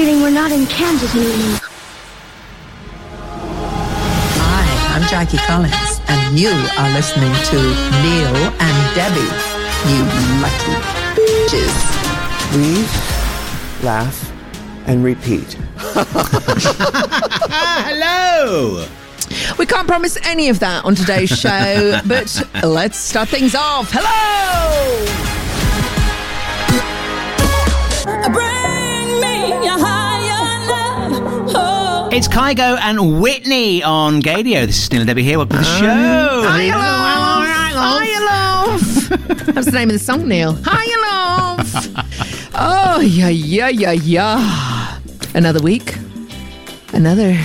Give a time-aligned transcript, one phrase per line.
[0.00, 1.60] feeling we're not in Kansas anymore.
[4.40, 7.56] Hi, I'm Jackie Collins, and you are listening to
[8.00, 9.30] Neil and Debbie.
[9.90, 10.00] You
[10.40, 10.72] lucky
[11.20, 11.76] bitches.
[12.50, 12.94] Breathe,
[13.84, 14.32] laugh,
[14.86, 15.52] and repeat.
[17.84, 18.86] Hello.
[19.58, 23.90] We can't promise any of that on today's show, but let's start things off.
[23.92, 25.30] Hello!
[32.12, 34.64] It's Kygo and Whitney on Gaydio.
[34.66, 35.36] This is Neil and Debbie here.
[35.36, 36.42] Welcome to the show.
[36.46, 37.44] Hi, love.
[37.76, 38.18] Hi,
[38.68, 39.44] love.
[39.54, 40.56] That's the name of the song, Neil.
[40.64, 42.50] Hi, love.
[42.54, 44.98] oh, yeah, yeah, yeah, yeah.
[45.34, 45.96] Another week.
[46.94, 47.38] Another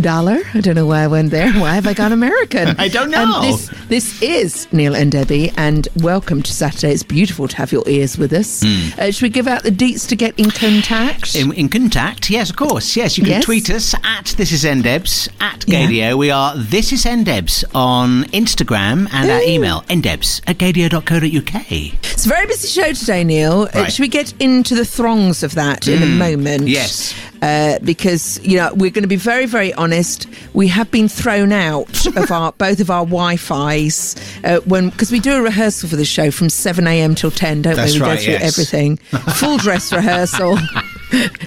[0.00, 0.38] dollar.
[0.54, 1.52] I don't know why I went there.
[1.52, 2.68] Why have I gone American?
[2.78, 3.24] I don't know.
[3.24, 6.92] Um, this, this is Neil and Debbie, and welcome to Saturday.
[6.92, 8.64] It's beautiful to have your ears with us.
[8.98, 11.36] Uh, should we give out the deets to get in contact?
[11.36, 12.96] In, in contact, yes, of course.
[12.96, 13.44] Yes, you can Yes.
[13.44, 15.86] tweet us at This Is Ndebs, at Yeah.
[15.86, 16.18] Gaydio.
[16.18, 21.70] We are This Is Ndebs on Instagram and our email, ndebs at gaydio.co.uk.
[22.12, 23.68] It's a very busy show today, Neil.
[23.72, 26.68] Uh, should we get into the throngs of that in a moment?
[26.68, 27.14] yes.
[27.44, 30.26] Uh, because you know we're going to be very, very honest.
[30.54, 35.20] We have been thrown out of our both of our Wi-Fi's uh, when because we
[35.20, 37.14] do a rehearsal for the show from seven a.m.
[37.14, 38.00] till ten, don't That's we?
[38.00, 38.42] We right, go through yes.
[38.44, 38.96] everything,
[39.36, 40.56] full dress rehearsal.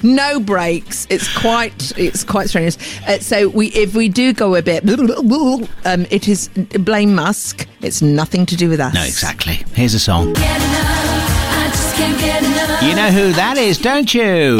[0.01, 1.07] No breaks.
[1.09, 1.91] It's quite.
[1.97, 2.77] It's quite strenuous.
[3.05, 7.67] Uh, so we, if we do go a bit, um, it is blame Musk.
[7.81, 8.93] It's nothing to do with us.
[8.93, 9.55] No, exactly.
[9.73, 10.35] Here's a song.
[12.79, 14.59] You know who that is, don't you?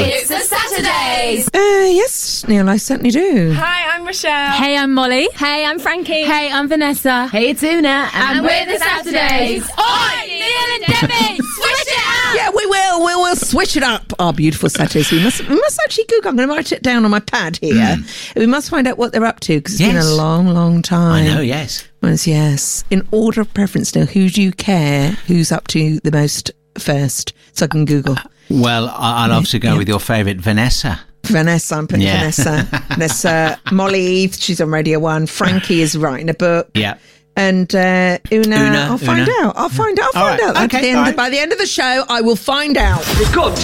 [1.20, 1.48] It's.
[1.48, 3.52] Uh, yes, Neil, I certainly do.
[3.54, 4.52] Hi, I'm Rochelle.
[4.52, 5.28] Hey, I'm Molly.
[5.34, 6.24] Hey, I'm Frankie.
[6.24, 7.28] Hey, I'm Vanessa.
[7.28, 8.10] Hey, it's Una.
[8.14, 9.64] And, we're the Saturdays.
[9.64, 12.36] Oi, Neil and Debbie, switch it up.
[12.36, 13.00] Yeah, we will.
[13.06, 14.14] We will switch it up.
[14.20, 15.12] Our beautiful Saturdays.
[15.12, 15.48] We must.
[15.48, 16.30] We must actually Google.
[16.30, 17.98] I'm going to write it down on my pad here.
[18.36, 19.96] We must find out what they're up to because it's been Hmm.
[19.98, 20.10] Yes.
[20.12, 21.26] a long, long time.
[21.26, 21.88] I know, yes.
[22.04, 22.84] Yes, yes.
[22.92, 25.12] In order of preference, now, who do you care?
[25.28, 27.34] Who's up to the most first?
[27.54, 28.16] So I can Google.
[28.50, 31.02] Well, I- I'll obviously go with your favourite, Vanessa.
[31.28, 32.20] Vanessa, I'm putting Yeah.
[32.20, 32.68] Vanessa.
[32.90, 35.28] Vanessa, Molly, Eve, she's on Radio One.
[35.28, 36.70] Frankie is writing a book.
[36.74, 36.98] Yeah.
[37.36, 39.48] And uh, Una, Una, I'll find Una.
[39.48, 39.54] out.
[39.58, 40.16] I'll find out.
[40.16, 40.56] I'll All find right.
[40.58, 40.64] out.
[40.66, 41.16] Okay, the end, all right.
[41.16, 43.02] By the end of the show, I will find out.
[43.04, 43.56] The good,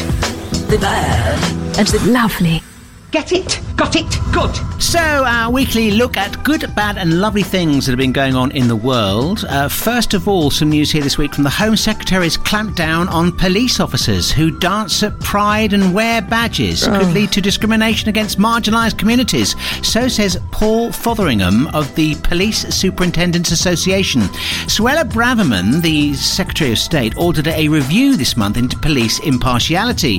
[0.70, 2.62] the bad, and the Lovely.
[3.14, 4.82] Get it, got it, good.
[4.82, 8.50] So, our weekly look at good, bad, and lovely things that have been going on
[8.52, 9.46] in the world.
[9.48, 13.32] Uh, first of all, some news here this week from the Home Secretary's clampdown on
[13.32, 18.98] police officers who dance at pride and wear badges could lead to discrimination against marginalised
[18.98, 19.56] communities.
[19.84, 24.22] So says Paul Fotheringham of the Police Superintendents Association.
[24.66, 30.18] Suella Braverman, the Secretary of State, ordered a review this month into police impartiality.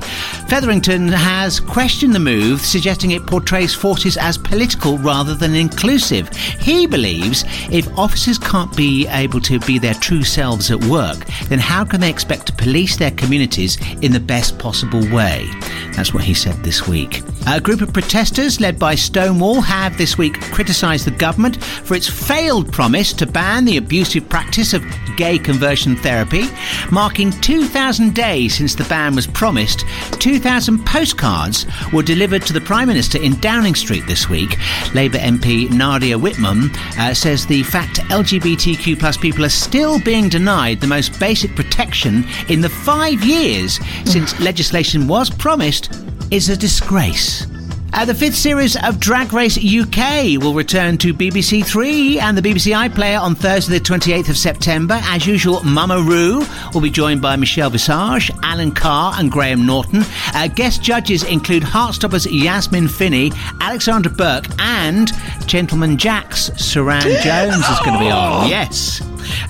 [0.49, 6.29] Fotheringham has questioned the move, suggesting it portrays forces as political rather than inclusive.
[6.61, 11.59] He believes if officers can't be able to be their true selves at work, then
[11.59, 15.49] how can they expect to police their communities in the best possible way?
[15.93, 17.23] That's what he said this week.
[17.47, 22.09] A group of protesters led by Stonewall have this week criticised the government for its
[22.09, 24.83] failed promise to ban the abusive practice of
[25.17, 26.45] gay conversion therapy.
[26.91, 29.85] Marking 2,000 days since the ban was promised,
[30.21, 34.57] 2,000 postcards were delivered to the Prime Minister in Downing Street this week.
[34.95, 40.81] Labour MP Nadia Whittome uh, says the fact LGBTQ plus people are still being denied
[40.81, 45.93] the most basic protection in the five years since legislation was promised
[46.35, 47.54] is a disgrace.
[47.97, 52.43] Uh, the fifth series of Drag Race UK will return to BBC Three and the
[52.43, 54.99] BBC iPlayer on Thursday, the 28th of September.
[55.05, 56.45] As usual, Mama Ru
[56.75, 60.03] will be joined by Michelle Visage, Alan Carr, and Graham Norton.
[60.35, 65.13] Uh, guest judges include Heartstoppers Yasmin Finney, Alexandra Burke, and
[65.47, 68.49] Gentleman Jack's Suranne Jones is going to be on.
[68.49, 69.01] Yes.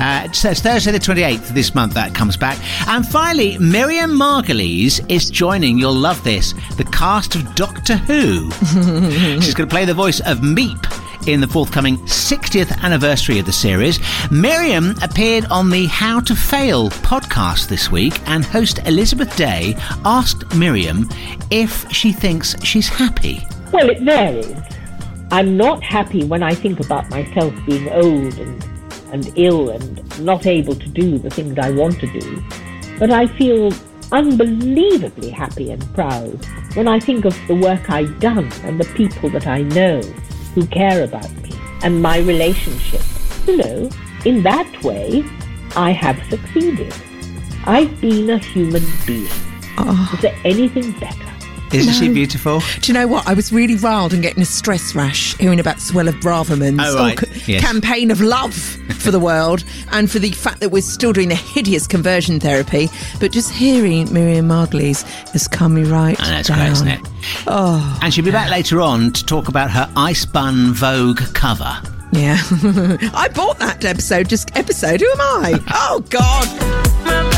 [0.00, 2.58] Uh, so it's Thursday the 28th this month that comes back.
[2.88, 8.33] And finally, Miriam Margolyes is joining, you'll love this, the cast of Doctor Who.
[9.40, 10.84] She's going to play the voice of Meep
[11.26, 13.98] in the forthcoming 60th anniversary of the series.
[14.30, 20.54] Miriam appeared on the How to Fail podcast this week, and host Elizabeth Day asked
[20.54, 21.08] Miriam
[21.50, 23.46] if she thinks she's happy.
[23.72, 24.56] Well, it varies.
[25.30, 28.64] I'm not happy when I think about myself being old and,
[29.12, 32.44] and ill and not able to do the things I want to do.
[32.98, 33.72] But I feel
[34.12, 39.30] unbelievably happy and proud when I think of the work I've done and the people
[39.30, 40.00] that I know
[40.54, 43.02] who care about me and my relationship.
[43.46, 43.90] You know,
[44.24, 45.24] in that way,
[45.76, 46.94] I have succeeded.
[47.64, 49.28] I've been a human being.
[49.78, 50.14] Ah.
[50.14, 51.33] Is there anything better?
[51.74, 52.60] Isn't she beautiful?
[52.80, 53.26] Do you know what?
[53.26, 57.18] I was really riled and getting a stress rash hearing about Suella Braverman's Oh, right.
[57.18, 57.62] c- Yes.
[57.62, 61.34] campaign of love for the world and for the fact that we're still doing the
[61.34, 62.88] hideous conversion therapy.
[63.20, 66.58] But just hearing Miriam Margolyes has calmed me right I know, it's down.
[66.58, 67.00] great, isn't it?
[67.46, 71.76] Oh, And she'll be back later on to talk about her Ice Bun Vogue cover.
[72.12, 72.38] yeah.
[73.14, 75.00] I bought that episode, just episode.
[75.00, 75.60] Who am I?
[75.74, 77.33] Oh, God.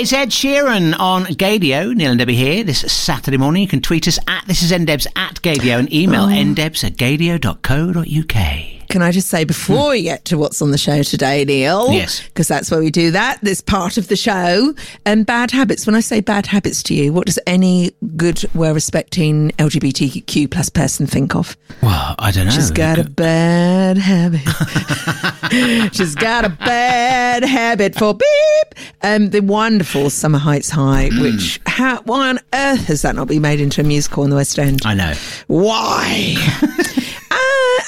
[0.00, 1.92] It's Ed Sheeran on Gaydio.
[1.92, 3.62] Neil and Debbie here this Saturday morning.
[3.62, 6.28] You can tweet us at this is ndebs at Gaydio and email Oh.
[6.28, 8.77] ndebs at gaydio.co.uk.
[8.88, 11.92] Can I just say before we get to what's on the show today, Neil?
[11.92, 12.22] Yes.
[12.26, 13.38] Because that's where we do that.
[13.42, 14.74] This part of the show.
[15.04, 15.86] And bad habits.
[15.86, 20.70] When I say bad habits to you, what does any good, well respecting LGBTQ plus
[20.70, 21.54] person think of?
[21.82, 22.50] Well, I don't know.
[22.52, 24.40] She's got a bad habit.
[25.94, 28.74] She's got a bad habit for beep.
[29.02, 31.20] Um, the wonderful Summer Heights High, Hmm.
[31.22, 34.36] which how, why on earth has that not been made into a musical in the
[34.36, 34.80] West End?
[34.84, 35.12] I know.
[35.46, 36.36] Why?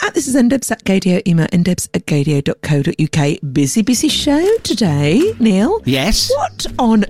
[0.02, 3.52] uh, this is ndebs at gaydio, email ndebs at gaydio.co.uk.
[3.52, 5.81] Busy, busy show today, Neil.
[5.85, 6.31] Yes.
[6.37, 7.05] What on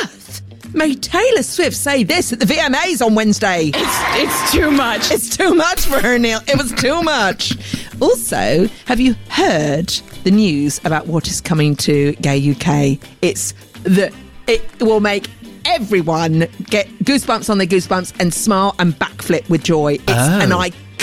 [0.00, 0.42] earth
[0.74, 3.70] made Taylor Swift say this at the VMAs on Wednesday?
[3.74, 5.10] It's, it's too much.
[5.10, 6.40] It's too much for her, Neil.
[6.46, 7.54] It was too much.
[8.00, 9.88] Also, have you heard
[10.24, 12.98] the news about what is coming to Gay UK?
[13.22, 13.52] It's
[13.84, 14.12] the
[14.46, 15.28] it will make
[15.64, 19.94] everyone get goosebumps on their goosebumps and smile and backflip with joy.
[19.94, 20.40] It's Oh.
[20.40, 20.52] an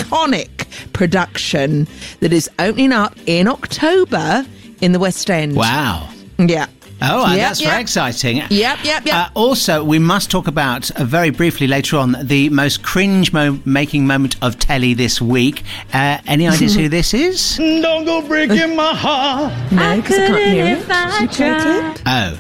[0.04, 1.88] iconic production
[2.20, 4.46] that is opening up in October
[4.82, 5.56] in the West End.
[5.56, 6.10] Wow.
[6.38, 6.68] Yeah.
[7.06, 7.70] Oh, Yep, that's yep.
[7.72, 8.38] very exciting.
[8.38, 9.08] Yep, yep, yep.
[9.08, 13.60] Uh, also, we must talk about uh, very briefly later on the most cringe mo-
[13.66, 15.64] making moment of telly this week.
[15.94, 17.58] Uh, any ideas who this is?
[17.58, 19.52] Don't go breaking my heart.
[19.72, 20.90] No, because I, can't hear it.
[20.90, 22.00] I Did you play a clip?
[22.06, 22.40] Oh,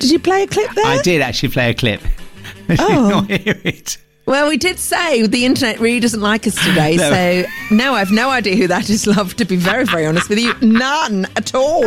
[0.00, 0.86] Did you play a clip there?
[0.86, 2.00] I did actually play a clip.
[2.68, 3.08] I did Oh.
[3.10, 3.98] not hear it.
[4.30, 7.10] Well, we did say the internet really doesn't like us today, No.
[7.10, 7.44] so
[7.74, 10.54] no, I've no idea who that is, love, to be very, very honest with you.
[10.62, 11.82] None at all.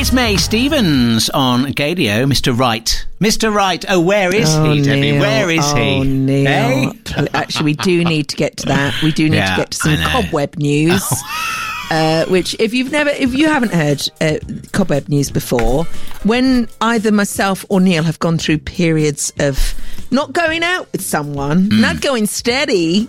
[0.00, 2.56] It's May Stevens on Gaydio, Mr.
[2.56, 3.04] Wright.
[3.20, 3.52] Mr.
[3.52, 3.84] Wright.
[3.88, 5.00] Oh, where is Oh, he, Debbie?
[5.00, 5.20] Neil.
[5.20, 5.80] Where is he?
[5.96, 6.46] Oh, Neil.
[6.46, 7.26] Hey?
[7.34, 8.94] Actually, we do need to get to that.
[9.02, 11.02] We do need Yeah, to get to some cobweb news.
[11.04, 11.74] Oh.
[11.90, 14.36] Uh, which, if you've never, if you haven't heard uh,
[14.72, 15.84] cobweb news before,
[16.22, 19.74] when either myself or Neil have gone through periods of
[20.10, 21.80] not going out with someone, Hmm.
[21.80, 23.08] not going steady,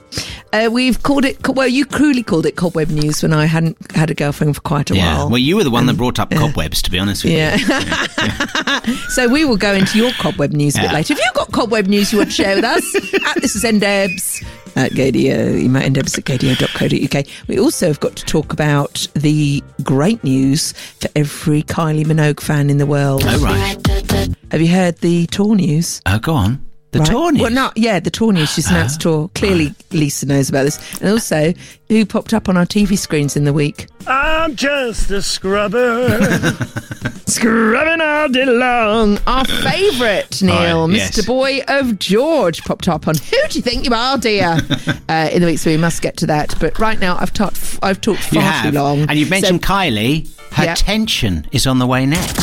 [0.53, 1.45] uh, we've called it.
[1.45, 4.89] Well, you cruelly called it cobweb news when I hadn't had a girlfriend for quite
[4.91, 5.17] a Yeah.
[5.17, 5.29] while.
[5.29, 7.57] Well, you were the one that brought up cobwebs, to be honest with Yeah.
[8.87, 8.95] you.
[9.09, 11.13] so we will go into your cobweb news a bit later.
[11.13, 12.95] If you've got cobweb news you want to share with us,
[13.27, 14.41] at this is ndebs
[14.75, 17.25] at gaydio, end up at gaydio.co.uk.
[17.47, 22.69] We also have got to talk about the great news for every Kylie Minogue fan
[22.69, 23.23] in the world.
[23.25, 23.87] Oh, right.
[24.51, 26.01] Have you heard the tour news?
[26.05, 26.68] Oh, go on.
[26.91, 27.07] The Right.
[27.07, 27.31] tour.
[27.35, 28.51] Well, no, yeah, the tour news.
[28.51, 29.29] She's announced tour.
[29.35, 30.79] Clearly, Lisa knows about this.
[31.01, 31.53] And also,
[31.87, 33.85] who popped up on our TV screens in the week?
[34.07, 36.09] I'm just a scrubber.
[37.27, 39.19] Scrubbing all day long.
[39.27, 40.95] Our favourite, Neil, Oh, Mr.
[41.17, 41.25] yes.
[41.27, 44.57] Boy of George, popped up on Who Do You Think You Are, Dear?
[45.09, 46.55] uh, in the week, so we must get to that.
[46.59, 48.65] But right now, I've talked, I've talked far You have.
[48.65, 49.01] too long.
[49.01, 50.27] And you've mentioned So- Kylie.
[50.53, 50.73] Her Yeah.
[50.73, 52.39] tension is on the way next.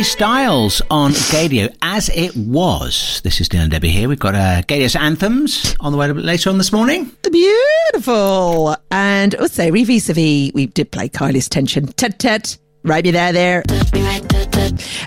[0.00, 3.20] Harry Styles on Gaydio as it was.
[3.22, 4.08] This is Dylan Debbie here.
[4.08, 7.14] We've got uh, Gaydio's anthems on the way a bit later on this morning.
[7.30, 8.76] Beautiful.
[8.90, 11.88] And also, re vis a vis, we did play Kylie's tension.
[11.88, 12.56] Tet tet.
[12.82, 13.62] Right there, there.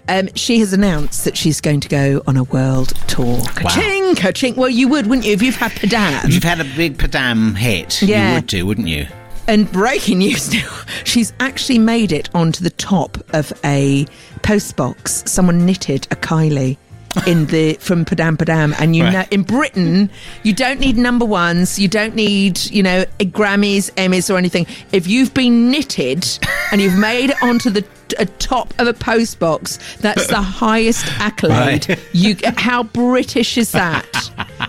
[0.07, 3.41] Um, she has announced that she's going to go on a world tour.
[3.55, 4.55] Ka-ching, ka-ching.
[4.55, 6.23] Well, you would, wouldn't you, if you've had Padam?
[6.25, 8.29] If you've had a big Padam hit, Yeah.
[8.29, 9.07] you would do, wouldn't you?
[9.47, 10.69] And breaking news now,
[11.03, 14.05] she's actually made it onto the top of a
[14.41, 15.23] post box.
[15.25, 16.77] Someone knitted a Kylie
[17.27, 19.13] in the from Padam Padam, and you Right.
[19.13, 20.09] know in Britain
[20.43, 24.65] you don't need number ones, you don't need you know eh, Grammys, Emmys, or anything.
[24.91, 26.25] If you've been knitted
[26.71, 27.83] and you've made it onto the
[28.19, 31.89] a top of a post box, that's the highest accolade.
[31.89, 31.99] Right.
[32.13, 34.05] You how British is that?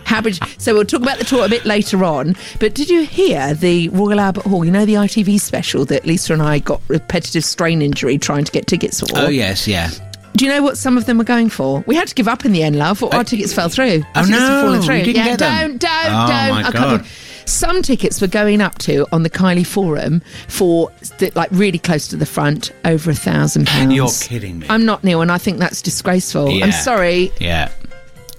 [0.04, 0.40] How British?
[0.58, 2.36] So we'll talk about the tour a bit later on.
[2.60, 4.64] But did you hear the Royal Albert Hall?
[4.64, 8.52] You know the ITV special that Lisa and I got repetitive strain injury trying to
[8.52, 9.06] get tickets for.
[9.14, 9.90] Oh, yes, yeah.
[10.36, 11.84] Do you know what some of them were going for?
[11.86, 13.02] We had to give up in the end, love.
[13.04, 14.02] Our tickets fell through.
[14.16, 15.02] Our Oh, tickets no, falling through.
[15.04, 15.68] didn't yeah, get them?
[15.68, 16.50] don't, don't, Oh, don't.
[16.50, 17.06] my I can't God.
[17.46, 20.90] Some tickets were going up to on the Kylie Forum for
[21.34, 23.94] like really close to the front, over a thousand pounds.
[23.94, 24.66] You're kidding me.
[24.68, 26.50] I'm not Neil, and I think that's disgraceful.
[26.50, 26.64] Yeah.
[26.64, 27.30] I'm sorry.
[27.38, 27.70] Yeah.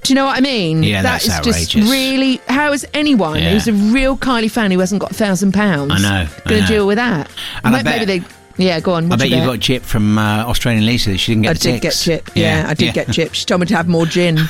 [0.03, 0.83] Do you know what I mean?
[0.83, 1.67] Yeah, That that's is outrageous.
[1.67, 2.41] just really.
[2.47, 3.51] How is anyone Yeah.
[3.53, 5.91] who's a real Kylie fan who hasn't got a thousand pounds?
[5.93, 7.29] I know, Going to deal with that?
[7.63, 8.25] And I bet- Maybe they.
[8.57, 9.11] Yeah, go on.
[9.11, 9.47] I bet you you get?
[9.47, 11.17] got Chip from uh, Australian Lisa.
[11.17, 12.29] She didn't get I the did get chip.
[12.35, 13.33] Yeah, I did get chip.
[13.33, 14.37] She told me to have more gin.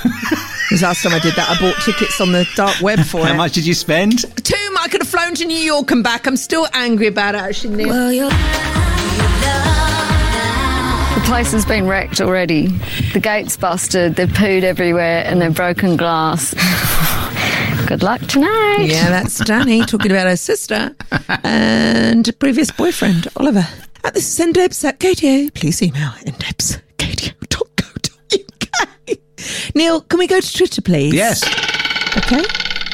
[0.67, 3.25] Because last time I did that, I bought tickets on the dark web for How
[3.25, 3.27] it.
[3.33, 4.21] How much did you spend?
[4.43, 4.55] Two.
[4.85, 6.27] I could have flown to New York and back.
[6.27, 7.41] I'm still angry about it.
[7.41, 8.29] Actually, Neil.
[11.15, 12.67] The place has been wrecked already.
[13.13, 16.53] The gate's busted, they've pooed everywhere, and they've broken glass.
[17.87, 18.85] Good luck tonight.
[18.85, 20.95] Yeah, that's Dannii talking about her sister
[21.43, 23.65] and previous boyfriend, Oliver.
[24.05, 25.51] At this is ndebs at Gaydio.
[25.55, 29.17] Please email ndebs at gaydio.co.uk.
[29.75, 31.11] Neil, can we go to Twitter, please?
[31.13, 31.43] Yes.
[32.15, 32.43] Okay.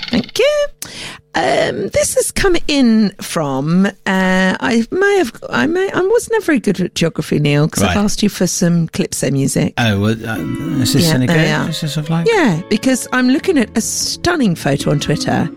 [0.10, 0.66] Thank you.
[1.36, 3.88] Um, this has come in from.
[3.88, 5.34] Uh, I may have.
[5.50, 5.92] I may.
[5.92, 9.32] I was never very good at geography, Neil, because I've asked you for some Calypso
[9.32, 9.74] music.
[9.78, 10.38] Oh, well, uh,
[10.82, 11.70] is this Yeah, good?
[11.70, 12.26] Is this of like?
[12.30, 15.50] Yeah, because I'm looking at a stunning photo on Twitter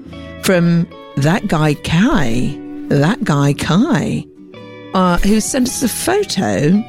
[0.43, 2.57] from that guy Kai,
[2.89, 4.25] that guy Kai,
[4.95, 6.83] uh, who sent us a photo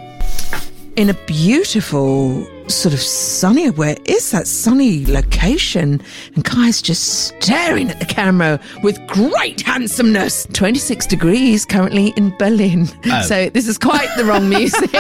[0.96, 3.70] in a beautiful sort of sunny.
[3.70, 6.02] Where is that sunny location?
[6.36, 10.48] And Kai's just staring at the camera with great handsomeness.
[10.54, 12.88] 26 degrees currently in Berlin.
[13.08, 13.22] Oh.
[13.24, 14.94] So this is quite the wrong music.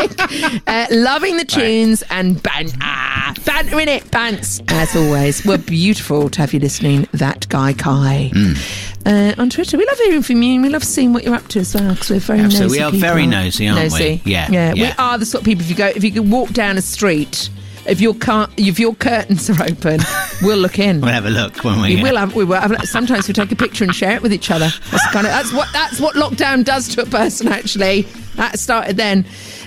[0.68, 4.62] uh, loving the tunes and ban- ah, banter in it, pants.
[4.68, 7.08] As always, we're beautiful to have you listening.
[7.14, 8.32] That guy Kai.
[9.06, 10.56] Uh, on Twitter, we love hearing from you.
[10.56, 12.80] and We love seeing what you're up to as well because we're very Absolutely.
[12.80, 14.00] nosy We are very nosy, aren't we?
[14.00, 14.22] Nosy.
[14.26, 15.64] Yeah, yeah, We are the sort of people.
[15.64, 17.50] If you go, if you can walk down a street,
[17.86, 20.00] if your car, if your curtains are open,
[20.42, 21.02] we'll look in.
[21.06, 21.98] We'll have a look when we.
[21.98, 22.34] We will have.
[22.36, 22.76] We will have.
[22.90, 24.70] Sometimes we take a picture and share it with each other.
[24.90, 25.32] That's kind of.
[25.32, 25.72] That's what.
[25.72, 27.48] That's what lockdown does to a person.
[27.48, 28.04] Actually,
[28.38, 29.20] that started then.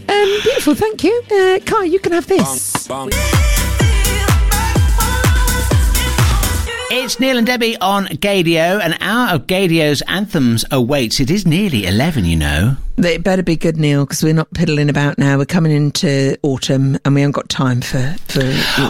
[0.09, 0.75] Um, beautiful.
[0.75, 1.85] Thank you, uh, Kai.
[1.85, 2.89] You can have this.
[6.91, 8.83] It's Neil and Debbie on Gaydio.
[8.83, 11.21] An hour of Gaydio's anthems awaits.
[11.21, 12.77] It is nearly 11, you know.
[12.97, 15.37] It better be good, Neil, because we're not piddling about now.
[15.37, 18.43] We're coming into autumn, and we haven't got time for for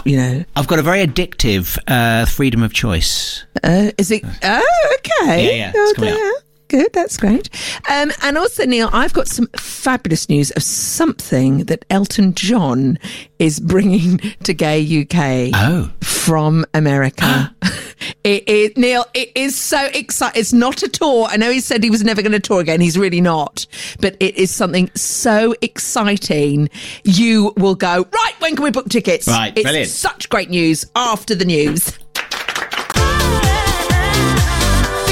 [0.07, 0.45] you know.
[0.55, 3.43] I've got a very addictive uh, freedom of choice.
[3.63, 4.23] Uh, is it?
[4.43, 5.45] Oh, okay.
[5.45, 6.31] Yeah, yeah, it's coming Okay.
[6.69, 7.49] Good, that's great.
[7.89, 12.99] Um, and also, Neil, I've got some fabulous news of something that Elton John
[13.39, 15.91] is bringing to Gay UK oh.
[16.01, 17.55] from America.
[18.23, 20.39] it is, Neil, it is so exciting.
[20.39, 21.27] It's not a tour.
[21.29, 22.81] I know he said he was never going to tour again.
[22.81, 23.65] He's really not.
[23.99, 26.69] But it is something so exciting.
[27.03, 29.27] You will go, right, when can we book tickets?
[29.27, 29.89] Right, it's brilliant.
[29.89, 31.97] such great news after the news.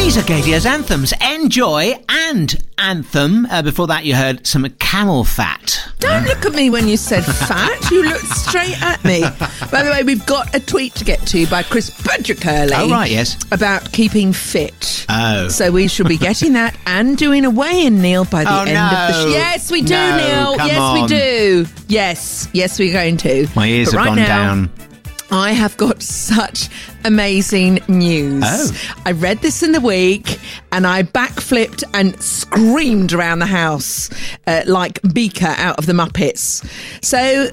[0.08, 1.14] These are Gaydio's anthems.
[1.20, 3.46] Enjoy and anthem.
[3.48, 5.82] Uh, before that, you heard some camel fat.
[6.00, 7.92] Don't look at me when you said fat.
[7.92, 9.24] You looked straight at me.
[9.70, 12.72] By the way, we've got a tweet to get to by Chris Budgercurley.
[12.74, 13.36] Oh, right, yes.
[13.52, 15.06] About keeping fit.
[15.10, 15.50] Oh.
[15.50, 18.70] So we should be getting that and doing a weigh-in, Neil, by the Oh, end
[18.70, 19.24] of the no.
[19.26, 19.30] show.
[19.38, 20.16] Yes, we do, No,
[20.56, 20.68] Neil.
[20.68, 21.02] yes, on.
[21.02, 21.66] we do.
[21.90, 23.46] Yes, yes, we're going to.
[23.58, 24.72] My ears But have right gone now, down.
[25.30, 26.70] I have got such
[27.04, 28.44] amazing news.
[28.46, 28.94] Oh.
[29.06, 30.40] I read this in the week
[30.72, 34.10] and I backflipped and screamed around the house
[34.48, 36.66] uh, like Beaker out of the Muppets.
[37.04, 37.50] So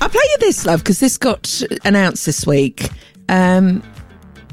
[0.00, 2.88] I'll play you this, love, because this got announced this week.
[3.28, 3.82] Um,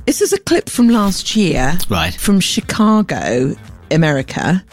[0.05, 1.77] this is a clip from last year.
[1.89, 2.13] Right.
[2.13, 3.55] From Chicago,
[3.89, 4.63] America.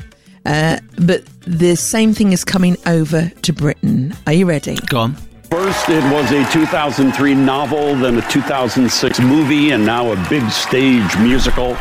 [0.44, 4.14] Uh, but the same thing is coming over to Britain.
[4.26, 4.76] Are you ready?
[4.88, 5.16] Go on.
[5.52, 11.18] First, it was a 2003 novel, then a 2006 movie, and now a big stage
[11.18, 11.76] musical.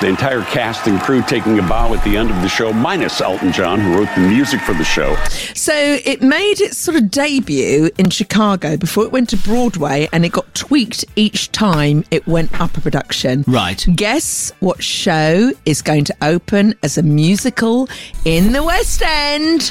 [0.00, 3.20] The entire cast and crew taking a bow at the end of the show, minus
[3.20, 5.14] Elton John, who wrote the music for the show.
[5.54, 10.24] So it made its sort of debut in Chicago before it went to Broadway and
[10.24, 13.44] it got tweaked each time it went up a production.
[13.46, 13.86] Right.
[13.94, 17.86] Guess what show is going to open as a musical
[18.24, 19.70] in the West End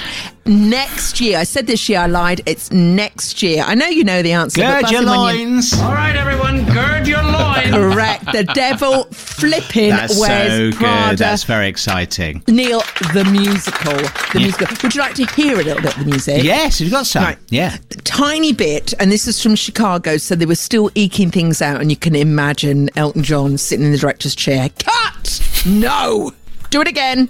[0.49, 1.37] next year?
[1.37, 2.41] I said this year, I lied.
[2.45, 3.63] It's next year.
[3.65, 4.61] I know you know the answer.
[4.61, 5.73] but Gird your buzz you- loins.
[5.79, 7.69] All right, everyone, gird your loins.
[7.71, 8.25] Correct.
[8.31, 11.09] The devil flipping That's wears so Prada.
[11.11, 11.19] good.
[11.19, 12.43] That's very exciting.
[12.47, 12.81] Neil,
[13.13, 13.93] the musical.
[13.93, 14.39] The Yeah.
[14.41, 14.67] musical.
[14.83, 16.43] Would you like to hear a little bit of the music?
[16.43, 17.23] Yes, you've got some.
[17.23, 17.37] Right.
[17.49, 17.77] Yeah.
[18.03, 21.89] tiny bit, and this is from Chicago, so they were still eking things out, and
[21.89, 24.69] you can imagine Elton John sitting in the director's chair.
[24.83, 25.41] Cut!
[25.65, 26.33] No!
[26.69, 27.29] Do it again.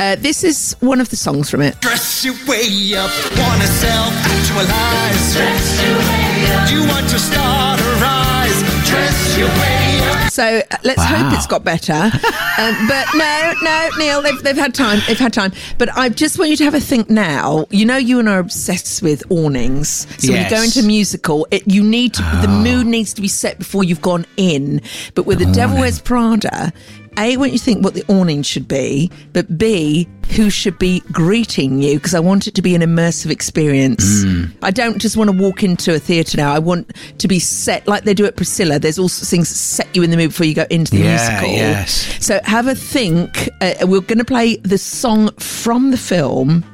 [0.00, 1.78] Uh, this is one of the songs from it.
[1.82, 5.34] Dress your way up, wanna self actualize.
[5.34, 6.70] Dress your way up.
[6.72, 8.88] You want to start a rise.
[8.88, 10.30] Dress your way up.
[10.30, 11.28] So uh, let's Wow.
[11.28, 11.92] hope it's got better.
[11.92, 15.00] um, but no, no, Neil, they've, they've had time.
[15.06, 15.52] They've had time.
[15.76, 17.66] But I just want you to have a think now.
[17.68, 20.06] You know, you and I are obsessed with awnings.
[20.18, 23.20] So when you go into a musical, it, you need to, the mood needs to
[23.20, 24.80] be set before you've gone in.
[25.14, 26.72] But with The Devil Wears Prada,
[27.18, 31.82] A, want you think what the awning should be, but B, who should be greeting
[31.82, 34.24] you because I want it to be an immersive experience.
[34.62, 36.52] I don't just want to walk into a theatre now.
[36.54, 38.78] I want to be set like they do at Priscilla.
[38.78, 41.16] There's also things that set you in the mood before you go into the Yeah,
[41.40, 41.48] musical.
[41.56, 42.24] yes.
[42.24, 43.48] So have a think.
[43.60, 46.64] Uh, we're going to play the song from the film.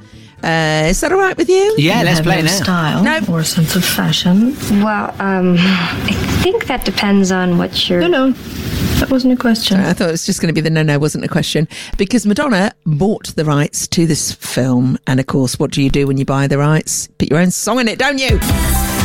[0.44, 1.74] Uh, is that all right with you?
[1.78, 2.50] Yeah, let's play it now.
[2.50, 3.20] Style No.
[3.30, 4.54] or sense of fashion.
[4.82, 8.00] Well, um, I think that depends on what you're.
[8.00, 8.34] No, no,
[9.00, 9.78] that wasn't a question.
[9.78, 11.68] I thought it was just going to be the no, no, wasn't a question.
[11.98, 14.98] Because Madonna bought the rights to this film.
[15.06, 17.08] And of course, what do you do when you buy the rights?
[17.18, 18.95] Put your own song in it, don't you?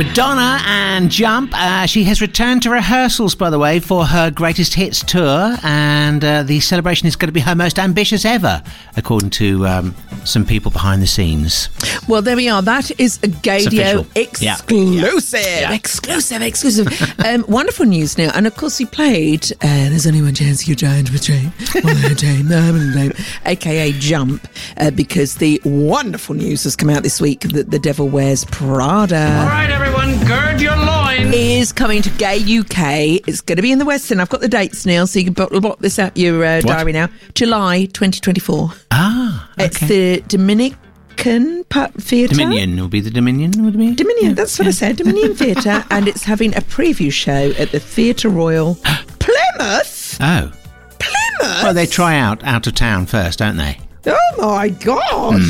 [0.00, 1.52] Madonna and Jump.
[1.54, 6.24] Uh, she has returned to rehearsals, by the way, for her greatest hits tour, and
[6.24, 8.62] uh, the celebration is going to be her most ambitious ever,
[8.96, 11.68] according to um, some people behind the scenes.
[12.08, 12.62] Well, there we are.
[12.62, 14.42] That is a Gaydio official.
[14.42, 14.54] Yeah.
[14.54, 15.40] exclusive.
[15.42, 15.74] Yeah.
[15.74, 17.18] Exclusive, exclusive.
[17.26, 18.30] um, wonderful news now.
[18.34, 21.52] And of course, he played uh, There's Only One Chance You Giant with Jane.
[21.84, 23.12] Well, Jane, Jane,
[23.44, 28.08] aka Jump, uh, because the wonderful news has come out this week that The Devil
[28.08, 29.40] Wears Prada.
[29.40, 31.34] All right, everyone, gird your loins.
[31.34, 33.20] is coming to Gay UK.
[33.26, 34.20] It's going to be in the West End.
[34.20, 36.92] I've got the dates, Neil, so you can block, block this out your uh, diary
[36.92, 37.08] now.
[37.34, 38.70] July 2024.
[38.92, 42.34] Ah, It's the Dominican Pu- Theatre.
[42.34, 43.94] Dominion will be the Dominion, would it be?
[43.94, 44.96] Dominion, that's what I said.
[44.96, 48.74] Dominion Theatre, and it's having a preview show at the Theatre Royal
[49.18, 50.18] Plymouth.
[50.20, 50.52] Oh.
[50.98, 51.62] Plymouth.
[51.62, 53.78] Well, they try out out of town first, don't they?
[54.06, 55.40] Oh my god!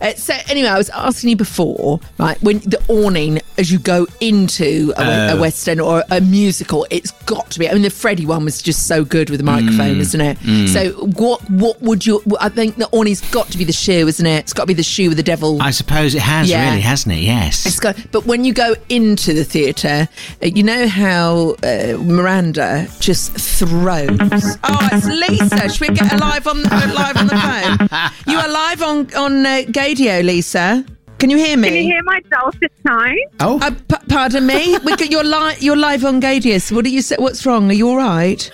[0.00, 2.40] Uh, so anyway, I was asking you before, right?
[2.42, 5.40] When the awning, as you go into a, we- a Oh.
[5.40, 7.68] West End or a musical, it's got to be.
[7.68, 10.38] I mean, the Freddie one was just so good with the microphone, Mm, isn't it?
[10.40, 10.68] mm.
[10.68, 11.48] So what?
[11.50, 12.22] What would you?
[12.40, 14.38] I think the awning's got to be the shoe, isn't it?
[14.40, 15.60] It's got to be the shoe with the devil.
[15.60, 16.68] I suppose it has, Yeah.
[16.70, 17.20] really, hasn't it?
[17.20, 17.66] Yes.
[17.66, 20.08] It's got, but when you go into the theatre,
[20.42, 24.08] uh, you know how uh, Miranda just throws.
[24.20, 25.68] Oh, it's Lisa.
[25.68, 27.88] Should we get her live on uh, live on the phone?
[28.28, 30.84] You are live on on uh, Gaydio, Lisa.
[31.18, 31.68] Can you hear me?
[31.68, 33.16] Can you hear my dulcet tone?
[33.40, 34.76] Oh, uh, p- pardon me.
[34.84, 35.62] We got, you're live.
[35.62, 36.60] You're live on Gaydio.
[36.60, 37.16] So what do you say?
[37.18, 37.70] What's wrong?
[37.70, 38.50] Are you all right?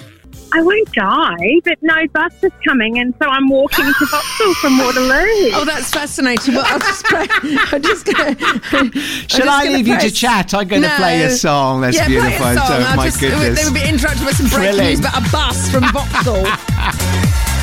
[0.52, 4.78] I won't die, but no bus is coming, and so I'm walking to Vauxhall from
[4.78, 5.50] Waterloo.
[5.56, 6.54] Oh, that's fascinating.
[6.54, 7.26] Well, I'll just play.
[7.42, 8.92] I'm just gonna.
[9.28, 10.54] Shall I leave you to chat?
[10.54, 11.80] I'm going to play a song.
[11.80, 12.38] That's yeah, beautiful.
[12.38, 12.66] Play a song.
[12.70, 13.58] Oh, I'll my just, goodness.
[13.58, 14.90] They would be interrupted by some breaking Thrilling.
[14.90, 17.50] news about a bus from Vauxhall.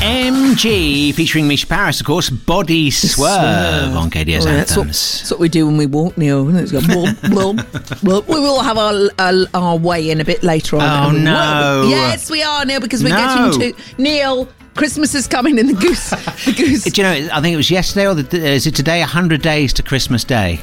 [0.00, 2.30] MG featuring Misha Paris, of course.
[2.30, 6.54] Body Swerve, on Gaydio Oh, that's, what, that's what we do when we walk, Neil.
[6.56, 8.28] It's got blub, blub, blub.
[8.28, 10.82] We will have our, our our way in a bit later on.
[10.82, 11.80] Oh, no.
[11.84, 11.90] will.
[11.90, 13.50] Yes, we are, Neil, because we're No.
[13.52, 14.48] getting to Neil.
[14.74, 16.84] Christmas is coming, and the goose, the goose.
[16.84, 19.72] Do you know, I think it was yesterday or the, is it today, 100 days
[19.74, 20.60] to Christmas Day?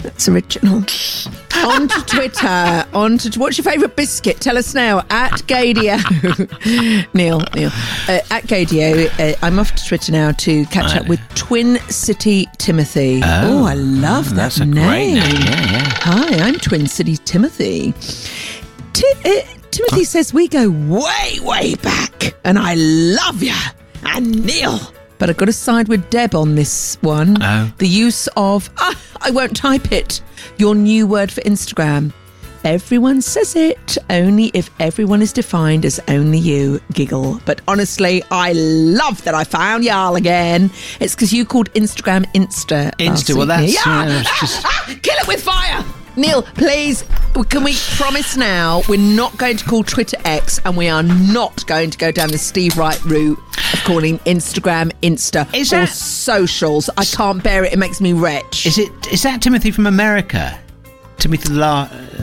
[0.00, 0.82] That's original.
[1.64, 2.84] On to Twitter.
[2.92, 4.38] On to what's your favourite biscuit?
[4.40, 5.96] Tell us now at Gaydio.
[7.14, 7.68] Neil, Neil,
[8.08, 9.08] uh, at Gaydio.
[9.18, 13.20] Uh, I'm off to Twitter now to catch up with Twin City Timothy.
[13.24, 13.62] Oh.
[13.62, 14.74] Oh, I love that That's name.
[14.74, 15.88] name, yeah, yeah.
[16.02, 17.92] Hi, I'm Twin City Timothy.
[18.92, 23.54] Ti- uh, Timothy says we go way, way back, and I love you.
[24.04, 24.78] And Neil.
[25.18, 27.36] But I've got to side with Deb on this one.
[27.40, 27.72] Oh.
[27.78, 30.20] The use of, ah, I won't type it,
[30.58, 32.12] your new word for Instagram.
[32.64, 36.80] Everyone says it, only if everyone is defined as only you.
[36.94, 37.40] Giggle.
[37.44, 40.70] But honestly, I love that I found y'all again.
[40.98, 42.90] It's because you called Instagram Insta.
[42.96, 44.00] Insta, well, that's, Yeah.
[44.02, 44.62] uh, it's just-
[45.02, 45.84] Kill it with fire!
[46.16, 47.04] Neil, please,
[47.48, 51.66] can we promise now we're not going to call Twitter X and we are not
[51.66, 53.38] going to go down the Steve Wright route
[53.72, 56.88] of calling Instagram Insta Is or that- socials.
[56.96, 57.72] I can't bear it.
[57.72, 58.64] It makes me wretch.
[58.64, 58.90] Is it?
[59.12, 60.56] Is that Timothy from America?
[61.18, 61.88] Timothy La.
[61.90, 62.22] Uh,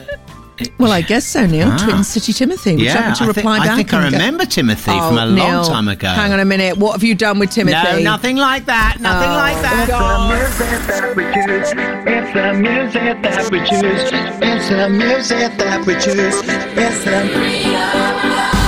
[0.77, 1.67] Well, I guess so, Neil.
[1.71, 1.77] Ah.
[1.77, 2.71] Twin City Timothy.
[2.71, 3.75] Would you Yeah, like me to I think- reply I back?
[3.77, 6.07] think I and go- remember Timothy Oh, from a long time ago.
[6.07, 6.77] Hang on a minute.
[6.77, 7.77] What have you done with Timothy?
[8.03, 8.97] No, nothing like that.
[8.99, 9.87] Nothing Oh, like that.
[9.87, 11.73] that we choose.
[12.07, 14.09] It's the music that we choose.
[14.41, 16.41] It's the music that we choose.
[16.77, 18.60] It's the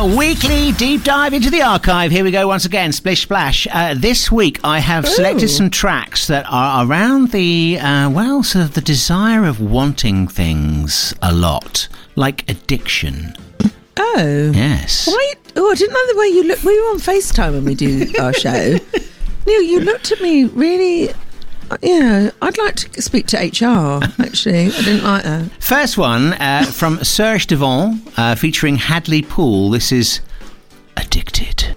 [0.00, 2.10] Our weekly deep dive into the archive.
[2.10, 2.90] Here we go once again.
[2.90, 3.66] Splish splash.
[3.70, 8.64] Uh, this week I have selected some tracks that are around the uh, well, sort
[8.64, 11.86] of the desire of wanting things a lot,
[12.16, 13.34] like addiction.
[13.98, 14.52] Oh.
[14.54, 15.06] Yes.
[15.06, 15.34] Why?
[15.56, 16.64] Oh, I didn't like the way you looked.
[16.64, 18.78] We were on FaceTime when we do our show.
[19.46, 21.12] Neil, you looked at me really.
[21.70, 24.02] Know, I'd like to speak to HR.
[24.22, 25.50] Actually, I didn't like that.
[25.60, 29.70] First one uh, from Serge Devant uh, featuring Hadley Poole.
[29.70, 30.20] This is
[30.96, 31.76] Addicted.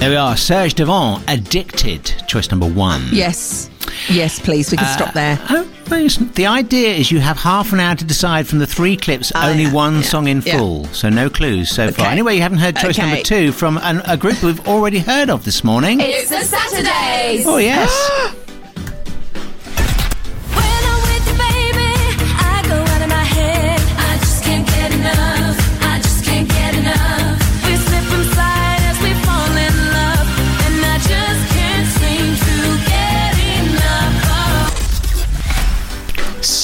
[0.00, 3.06] There we are, Serge Devant, Addicted, choice number one.
[3.12, 3.68] Yes,
[4.08, 4.70] yes, please.
[4.70, 5.38] We can Uh, stop there.
[5.50, 8.96] Oh, listen, the idea is you have half an hour to decide from the three
[8.96, 10.56] clips, only one song in yeah.
[10.58, 10.86] full.
[10.86, 12.06] So no clues so far.
[12.06, 13.06] Anyway, you haven't heard choice Okay.
[13.08, 15.98] number two from an, a group we've already heard of this morning.
[16.00, 17.46] It's the Saturdays.
[17.46, 17.90] Oh, yes.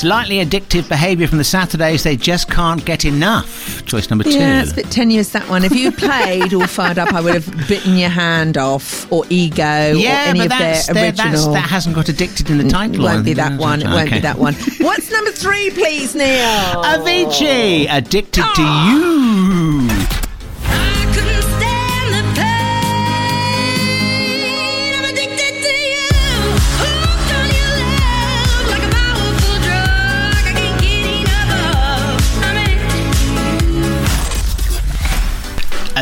[0.07, 2.05] Slightly addictive behaviour from the Saturdays.
[2.05, 3.85] They just can't get enough.
[3.87, 4.38] Choice number two.
[4.38, 5.64] Yeah, it's a bit tenuous that one.
[5.64, 9.64] If you played all fired up, I would have bitten your hand off, or ego,
[9.64, 11.53] yeah, or any but of their original.
[11.55, 13.01] that hasn't got addicted in the title.
[13.01, 13.83] It won't be that one.
[13.83, 14.55] It won't be that one.
[14.79, 16.85] What's number three, please, Neil?
[16.85, 19.95] Avicii, addicted to you.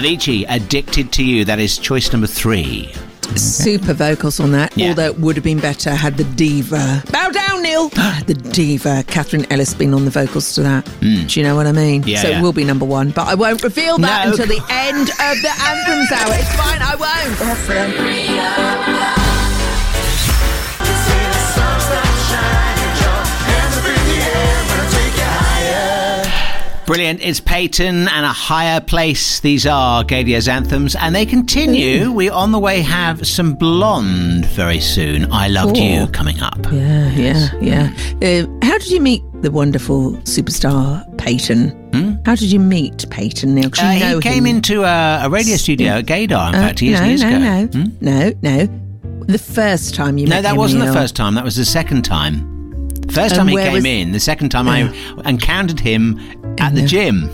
[0.09, 1.47] Avicii, addicted to you.
[1.47, 2.93] That is choice number three.
[3.37, 4.89] Super vocals on that, Yeah.
[4.91, 7.03] although it would have been better had the diva.
[7.11, 7.89] Bow down, Neil!
[8.27, 10.87] the diva, Catherine Ellis, been on the vocals to that.
[11.01, 11.27] Hmm.
[11.27, 12.03] Do you know what I mean?
[12.07, 12.39] Yeah, so yeah.
[12.39, 14.33] it will be number one, but I won't reveal that No.
[14.33, 16.35] until the end of the anthems hour.
[16.35, 16.97] It's fine, I
[19.01, 19.14] won't.
[26.87, 27.21] Brilliant.
[27.23, 29.41] It's Peyton and a higher place.
[29.41, 32.13] These are Gaydio's anthems, and they continue.
[32.13, 35.33] We on the way have some blonde very soon.
[35.33, 36.59] I loved you coming up.
[36.71, 37.93] Yeah, yeah, yeah.
[38.23, 42.21] Uh, how did you meet the wonderful superstar Peyton?
[42.27, 43.71] How did you meet Peyton, Neil?
[43.75, 43.81] Hmm?
[43.87, 44.57] Uh, he came him.
[44.57, 47.79] into a, a radio studio at Gaydar, in Uh, fact, years no, years no, ago.
[48.01, 49.25] no, no, no.
[49.27, 51.35] The first time you No, that wasn't the first time.
[51.35, 52.54] That was the second time.
[53.11, 54.13] First And time he came was- in.
[54.13, 54.91] The second time I
[55.29, 56.21] encountered him
[56.59, 57.31] at the gym.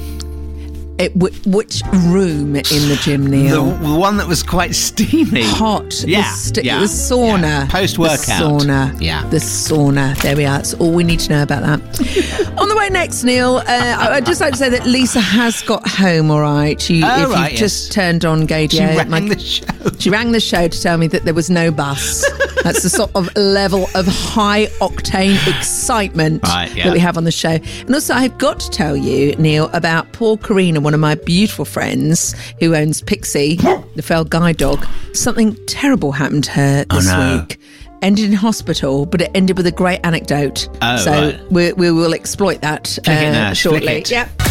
[1.01, 3.71] It, wh- which room in the gym, Neil?
[3.73, 5.43] the one that was quite steamy.
[5.45, 6.03] Hot.
[6.05, 7.41] Yeah, The, st- yeah, the sauna.
[7.41, 7.67] yeah.
[7.71, 8.19] Post-workout.
[8.19, 8.25] The
[8.67, 9.01] sauna.
[9.01, 9.27] Yeah.
[9.31, 10.21] The sauna.
[10.21, 10.59] There we are.
[10.59, 12.53] That's all we need to know about that.
[12.59, 15.63] On the way next, Neil, uh, I- I'd just like to say that Lisa has
[15.63, 16.79] got home all right.
[16.81, 19.65] She, Oh, if right, you've just turned on Gaydio, She rang the show.
[19.99, 22.25] She rang the show to tell me that there was no bus.
[22.63, 26.85] That's the sort of level of high octane excitement Right, yeah.
[26.85, 27.49] that we have on the show.
[27.87, 31.65] And also, I've got to tell you, Neil, about poor Karina, one of my beautiful
[31.65, 33.55] friends who owns Pixie,
[33.95, 34.85] the feral guide dog.
[35.13, 37.37] Something terrible happened to her Oh, this no.
[37.49, 37.61] week.
[38.03, 40.69] Ended in hospital, but it ended with a great anecdote.
[40.83, 41.53] Oh, so right.
[41.53, 44.03] we, we will exploit that uh, shortly.
[44.05, 44.50] Yep.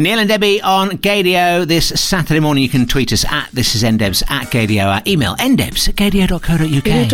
[0.00, 2.62] Neil and Debbie on Gaydio this Saturday morning.
[2.62, 4.84] You can tweet us at this is ndebs at Gaydio.
[4.84, 6.38] Our email ndebs at gaydio.co.uk.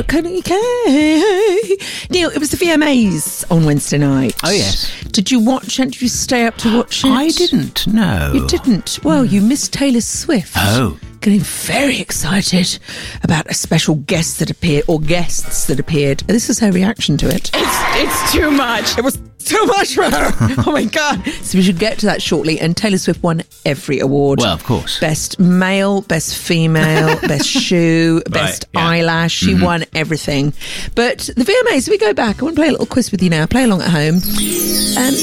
[0.05, 0.51] UK.
[2.11, 4.35] Neil, it was the VMAs on Wednesday night.
[4.44, 5.03] Oh, yes.
[5.05, 5.92] Did you watch it?
[5.92, 7.09] Did you stay up to watch it?
[7.09, 8.33] I didn't, no.
[8.35, 8.99] You didn't?
[9.03, 10.53] Well, you missed Taylor Swift.
[10.55, 10.99] Oh.
[11.25, 12.79] Getting very excited
[13.23, 16.19] about a special guest that appeared, or guests that appeared.
[16.27, 17.51] This is her reaction to it.
[17.55, 18.99] It's, it's too much.
[18.99, 20.33] It was too much for her.
[20.67, 21.25] oh my God.
[21.43, 22.61] So we should get to that shortly.
[22.61, 24.41] And Taylor Swift won every award.
[24.41, 25.01] Well, of course.
[25.01, 28.87] Best male, best female, best shoe, best yeah.
[28.87, 29.33] eyelash.
[29.33, 29.63] She Mhm.
[29.63, 30.53] won everything.
[30.95, 32.41] But the VMAs, we go back.
[32.41, 33.47] I want to play a little quiz with you now.
[33.47, 34.17] Play along at home.
[34.17, 35.15] Um,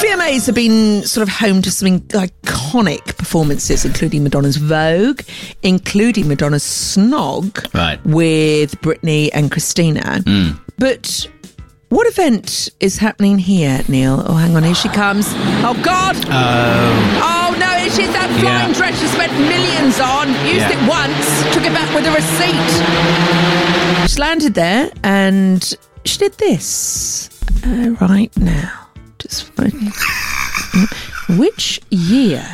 [0.00, 5.20] VMAs have been sort of home to some iconic performances, including Madonna's Vogue,
[5.62, 7.98] including Madonna's Snog Right.
[8.04, 10.20] with Britney and Christina.
[10.24, 10.58] Mm.
[10.78, 11.28] But
[11.88, 14.24] what event is happening here, Neil?
[14.26, 15.26] Oh, hang on, here she comes.
[15.64, 16.16] Oh, God!
[16.28, 17.22] Oh.
[17.32, 18.74] Oh no, she's that flying Yeah.
[18.74, 20.76] dress she spent millions on, used Yeah.
[20.76, 24.10] it once, took it back with a receipt.
[24.10, 25.62] She landed there and
[26.04, 27.30] she did this
[27.64, 28.72] uh, right now.
[29.18, 29.50] Just
[31.38, 32.44] Which year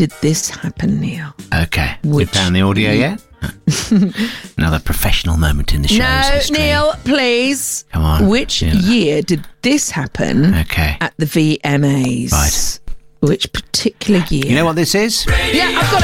[0.00, 1.34] did this happen, Neil?
[1.54, 1.98] Okay.
[2.04, 3.22] Which you found the audio yet?
[4.56, 6.56] Another professional moment in the show's no, history.
[6.56, 7.84] Neil, please.
[7.92, 8.76] Come on, Which Neil.
[8.76, 10.54] year did this happen?
[10.54, 10.96] Okay.
[11.02, 12.32] At the VMAs.
[12.32, 12.80] Right.
[13.28, 14.46] Which particular year?
[14.46, 15.26] You know what this is?
[15.52, 16.02] Yeah, I've got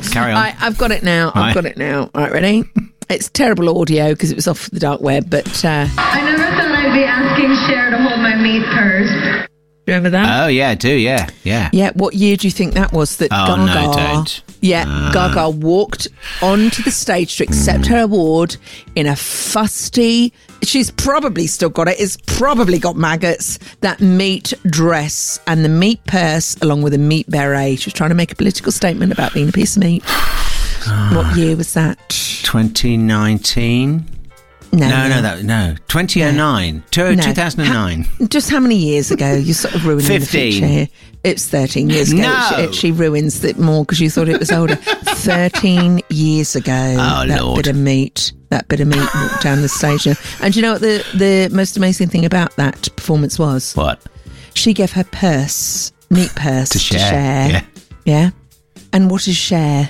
[0.00, 0.02] it.
[0.10, 0.38] Carry on.
[0.38, 1.32] I, I've got it now.
[1.34, 1.48] Right.
[1.50, 2.10] I've got it now.
[2.14, 2.64] All right, ready?
[3.10, 6.74] It's terrible audio because it was off the dark web, but uh, I never thought
[6.74, 9.46] I'd be asking Cher to hold my meat purse.
[9.86, 10.44] Remember that?
[10.44, 11.70] Oh yeah, I do yeah, yeah.
[11.72, 13.96] Yeah, what year do you think that was that Oh, no, Gaga?
[13.96, 14.42] don't.
[14.60, 15.10] Yeah, Ah.
[15.12, 16.08] Gaga walked
[16.42, 18.56] onto the stage to accept her award
[18.94, 20.32] in a fusty.
[20.62, 22.00] She's probably still got it.
[22.00, 23.58] It's probably got maggots.
[23.82, 27.80] That meat dress and the meat purse, along with a meat beret.
[27.80, 30.02] She was trying to make a political statement about being a piece of meat.
[31.12, 31.98] what year was that?
[32.08, 34.04] 2019.
[34.76, 35.14] No, no, no.
[35.16, 35.74] no, that, no.
[35.88, 36.82] 2009.
[36.90, 37.22] Two- No.
[37.22, 38.06] 2009.
[38.28, 39.32] Just how many years ago?
[39.34, 40.20] You sort of ruining 15.
[40.20, 40.88] the future here.
[41.24, 42.22] It's 13 years ago.
[42.22, 42.50] No.
[42.58, 44.76] It actually ruins it more because you thought it was older.
[45.26, 46.96] 13 years ago.
[46.98, 47.56] Oh, that Lord.
[47.64, 48.32] bit of meat.
[48.50, 50.06] That bit of meat walked down the stage.
[50.06, 50.16] And
[50.54, 53.74] do you know what the, the most amazing thing about that performance was?
[53.74, 54.00] What?
[54.54, 57.48] She gave her purse, meat purse, To to share, share.
[57.50, 57.62] yeah.
[58.04, 58.30] Yeah.
[58.92, 59.88] And what is share?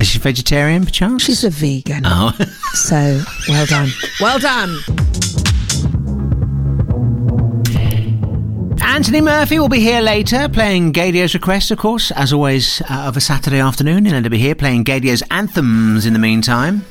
[0.00, 1.24] Is she vegetarian, perchance?
[1.24, 2.02] She's a vegan.
[2.06, 2.36] Oh.
[2.74, 3.88] So well done.
[4.20, 4.78] Well done.
[8.80, 13.16] Anthony Murphy will be here later, playing Gaydio's request, of course, as always, uh, of
[13.16, 14.04] a Saturday afternoon.
[14.04, 16.84] He'll be here playing Gaydio's anthems in the meantime.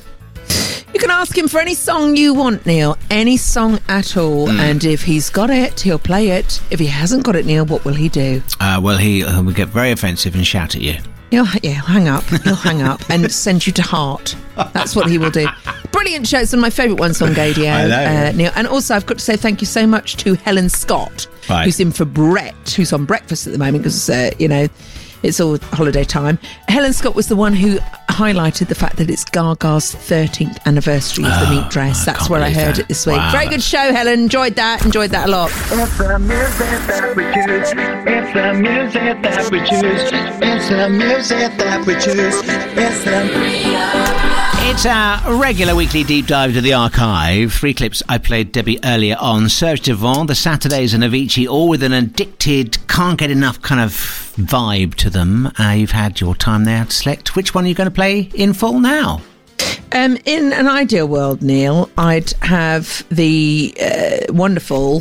[0.92, 2.96] You can ask him for any song you want, Neil.
[3.10, 4.50] Any song at all.
[4.50, 4.58] Hmm.
[4.58, 6.60] And if he's got it, he'll play it.
[6.70, 8.42] If he hasn't got it, Neil, what will he do?
[8.58, 10.96] Uh, well, he uh, will get very offensive and shout at you.
[11.30, 12.24] He'll, yeah, he'll hang up.
[12.24, 14.34] He'll hang up and send you to heart.
[14.72, 15.46] That's what he will do.
[15.92, 16.38] Brilliant show.
[16.40, 18.50] It's one of my favourite ones on Gaydio, uh, Neil.
[18.56, 21.64] And also, I've got to say thank you so much to Helen Scott, Right.
[21.64, 24.68] who's in for Brett, who's on breakfast at the moment because, uh, you know,
[25.22, 26.38] it's all holiday time.
[26.68, 27.78] Helen Scott was the one who
[28.08, 32.06] highlighted the fact that it's Gaga's 13th anniversary of the Oh, meat dress.
[32.06, 32.78] I That's where I heard that.
[32.80, 33.16] it this week.
[33.16, 34.20] Wow, Very good show, Helen.
[34.20, 34.84] Enjoyed that.
[34.84, 35.50] Enjoyed that a lot.
[35.50, 37.72] It's the music that we choose.
[37.76, 40.10] It's the music that we choose.
[40.42, 42.34] It's the music that we choose.
[42.76, 44.07] It's the.
[44.70, 47.54] It's our regular weekly deep dive to the archive.
[47.54, 51.82] Three clips I played Debbie earlier on Serge Devant, The Saturdays, and Avicii, all with
[51.82, 53.92] an addicted, can't get enough kind of
[54.36, 55.50] vibe to them.
[55.58, 57.34] Uh, you've had your time there to select.
[57.34, 59.22] Which one are you going to play in full now?
[59.92, 65.00] Um, in an ideal world, Neil, I'd have the uh, wonderful.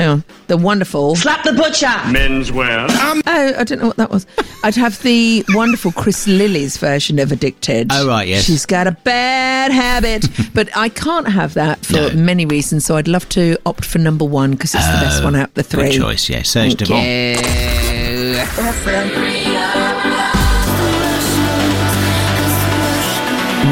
[0.00, 1.16] Oh, the wonderful.
[1.16, 1.86] Slap the butcher.
[1.86, 2.88] Menswear.
[2.90, 4.26] Um, oh, I don't know what that was.
[4.62, 7.88] I'd have the wonderful Chris Lilley's version of Addicted.
[7.92, 8.44] Oh, right, yes.
[8.44, 12.84] She's got a bad habit, but I can't have that for many reasons.
[12.84, 15.48] So I'd love to opt for number one because it's the best oh, one out
[15.48, 15.90] of the three.
[15.90, 16.42] Good choice, yeah.
[16.42, 17.40] Serge Thank Devant.
[19.88, 19.93] you.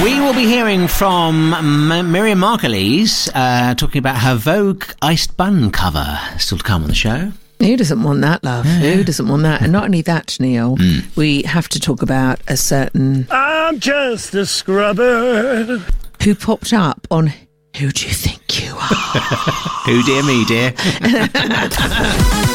[0.02, 5.70] We will be hearing from M- Miriam Margolyes uh, talking about her Vogue iced bun
[5.70, 6.18] cover.
[6.38, 7.30] Still to come on the show.
[7.60, 8.66] Who doesn't want that, love?
[8.66, 9.62] Who doesn't want that?
[9.62, 10.98] And not only that, Neil, Hmm.
[11.14, 15.78] we have to talk about a certain I'm just a scrubber.
[16.24, 17.28] who popped up on
[17.76, 18.80] Who Do You Think You Are?
[19.86, 20.74] Who dear me, dear.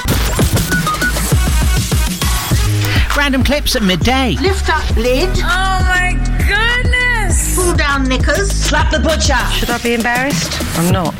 [3.17, 4.35] Random clips at midday.
[4.41, 5.29] Lift up lid.
[5.29, 6.16] Oh my goodness!
[7.57, 8.51] Pull down knickers.
[8.51, 9.35] Slap the butcher.
[9.51, 10.61] Should I be embarrassed?
[10.77, 11.15] I'm not.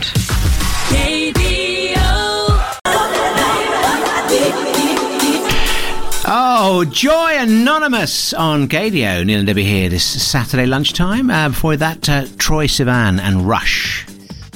[6.29, 9.25] Oh, Joy Anonymous on Gaydio.
[9.25, 11.31] Neil and Debbie here this Saturday lunchtime.
[11.31, 14.05] Uh, before that, uh, Troye Sivan and Rush.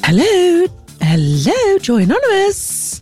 [0.04, 0.68] Hello,
[1.02, 3.01] hello, Joy Anonymous.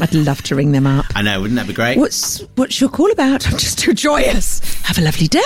[0.00, 1.06] I'd love to ring them up.
[1.14, 1.98] I know, wouldn't that be great?
[1.98, 3.46] What's what's your call about?
[3.46, 4.60] I'm just too joyous.
[4.82, 5.42] Have a lovely day.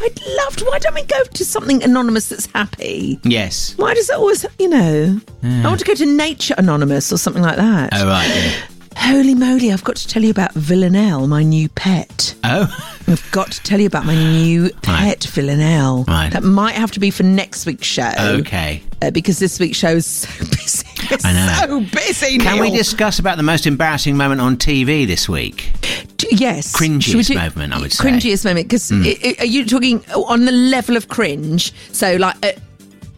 [0.00, 0.64] I'd love to.
[0.66, 3.18] Why don't we go to something anonymous that's happy?
[3.24, 3.74] Yes.
[3.76, 5.20] Why does it always, you know?
[5.42, 5.62] Yeah.
[5.64, 7.90] I want to go to Nature Anonymous or something like that.
[7.94, 8.26] Oh, right.
[8.28, 8.52] Yeah.
[8.96, 12.34] Holy moly, I've got to tell you about Villanelle, my new pet.
[12.42, 12.66] Oh.
[13.06, 16.04] I've got to tell you about my new pet, Villanelle.
[16.08, 16.32] Right.
[16.32, 18.10] That might have to be for next week's show.
[18.18, 18.82] Okay.
[19.00, 20.84] Uh, because this week's show is so busy.
[21.24, 21.66] I know.
[21.66, 22.38] so busy.
[22.38, 25.70] Can we discuss about the most embarrassing moment on TV this week?
[26.16, 26.72] D- Yes.
[26.76, 28.04] Cringiest do- moment, I would say.
[28.04, 28.68] Cringiest moment.
[28.68, 29.40] Because Mm.
[29.40, 31.72] are you talking on the level of cringe?
[31.92, 32.58] So, like, at,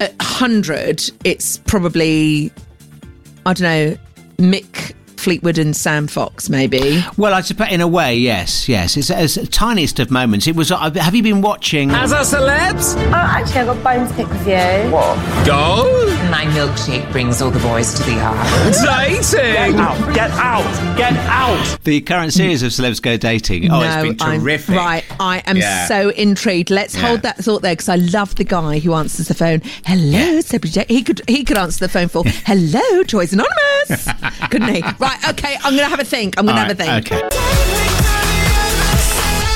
[0.00, 2.52] at 100, it's probably,
[3.46, 3.96] I don't know,
[4.38, 7.02] Mick Fleetwood and Sam Fox, maybe.
[7.16, 8.96] Well, I suppose in a way, yes, yes.
[8.96, 10.46] It's as tiniest of moments.
[10.46, 10.72] It was.
[10.72, 11.90] Uh, have you been watching?
[11.90, 12.96] As our celebs?
[12.96, 14.90] Oh, actually, I've got bone to pick with you.
[14.90, 15.16] What?
[15.46, 16.06] Go!
[16.30, 18.74] My milkshake brings all the boys to the yard.
[18.74, 19.74] Dating!
[19.74, 20.14] Get out!
[20.14, 20.96] Get out!
[20.96, 21.78] Get out!
[21.84, 23.70] The current series of celebs go dating.
[23.70, 24.74] Oh, it's No, been I'm- terrific.
[24.76, 25.86] right, I am Yeah.
[25.88, 26.70] so intrigued.
[26.70, 27.08] Let's Yeah.
[27.08, 29.62] hold that thought there because I love the guy who answers the phone.
[29.84, 30.84] Hello, celebrity.
[30.88, 34.08] He could he could answer the phone for Hello, Toys Anonymous.
[34.50, 34.82] Couldn't he?
[34.98, 35.09] Right.
[35.30, 35.56] Okay.
[35.56, 36.38] I'm going to have a think.
[36.38, 37.12] I'm going to have a think.
[37.12, 38.09] Okay.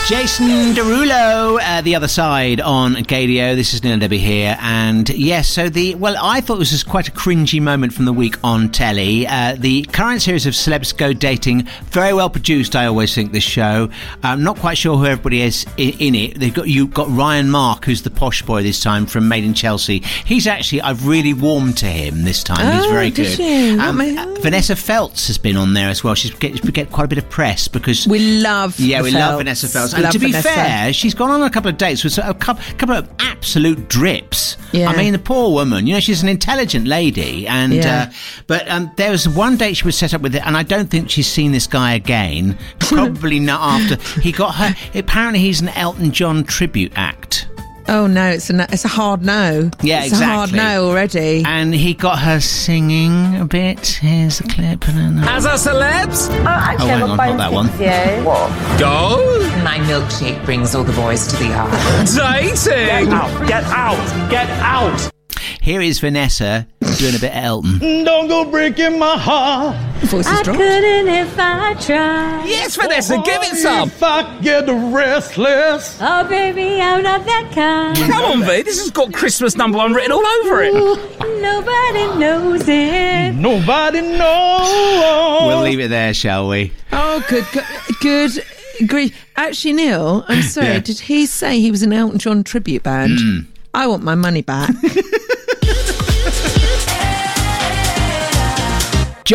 [0.07, 3.57] Jason Derulo, uh, the other side on Gaydio.
[3.57, 7.09] This is Neil Debbie here, and yes, so the well, I thought this was quite
[7.09, 9.27] a cringy moment from the week on telly.
[9.27, 12.77] Uh, the current series of Celebs Go Dating, very well produced.
[12.77, 13.89] I always think this show.
[14.23, 16.39] I'm not quite sure who everybody is in, in it.
[16.39, 19.55] They've got you've got Ryan Mark, who's the posh boy this time from Made in
[19.55, 20.01] Chelsea.
[20.27, 22.75] He's actually I've really warmed to him this time.
[22.77, 23.79] He's Oh, very did good.
[23.81, 26.15] Um, uh, Vanessa Feltz has been on there as well.
[26.15, 28.79] She's get, get quite a bit of press because We love.
[28.79, 29.94] yeah, we love Vanessa Feltz.
[29.95, 30.49] And to be Vanessa.
[30.49, 34.57] fair, she's gone on a couple of dates with a couple, couple of absolute drips.
[34.73, 34.89] Yeah.
[34.89, 35.87] I mean, the poor woman.
[35.87, 38.09] You know, she's an intelligent lady, and Yeah.
[38.11, 38.13] uh,
[38.47, 40.91] but um, there was one date she was set up with, it, and I don't
[40.91, 42.59] think she's seen this guy again.
[42.81, 44.75] Probably not after he got her.
[44.99, 47.49] Apparently, he's an Elton John tribute act.
[47.87, 49.71] Oh no, it's a no- it's a hard no.
[49.83, 51.43] Yeah, it's a hard no already.
[51.47, 53.87] And he got her singing a bit.
[53.87, 54.89] Here's the clip.
[54.89, 56.29] And then, As our celebs?
[56.31, 57.69] Oh, actually, Oh, hang I've on, got not that one.
[57.69, 58.25] pick with you.
[58.25, 58.79] What?
[58.81, 59.39] Go!
[59.63, 62.07] My milkshake brings all the boys to the yard.
[62.07, 63.09] Dating!
[63.09, 63.49] Get out!
[63.49, 64.31] Get out!
[64.31, 65.14] Get out!
[65.65, 66.67] Here is Vanessa
[66.99, 67.79] doing a bit of Elton.
[68.05, 69.75] Don't go breaking my heart.
[70.05, 70.59] Voice is I dropped.
[70.59, 72.45] couldn't if I tried.
[72.47, 73.89] Yes, Vanessa, give it some!
[73.89, 75.99] If I get restless.
[76.03, 77.97] Oh, baby, I'm not that kind.
[77.97, 80.75] Come on, V, this has got Christmas number one written all over it.
[81.41, 83.33] Nobody knows it.
[83.33, 85.47] Nobody knows.
[85.47, 86.75] We'll leave it there, shall we?
[86.93, 87.65] Oh, good, good,
[88.03, 88.45] good
[88.87, 89.27] grief.
[89.37, 90.67] Actually, Neil, I'm sorry.
[90.67, 90.79] Yeah.
[90.81, 93.19] Did he say he was an Elton John tribute band?
[93.19, 93.39] Hmm.
[93.73, 94.71] I want my money back.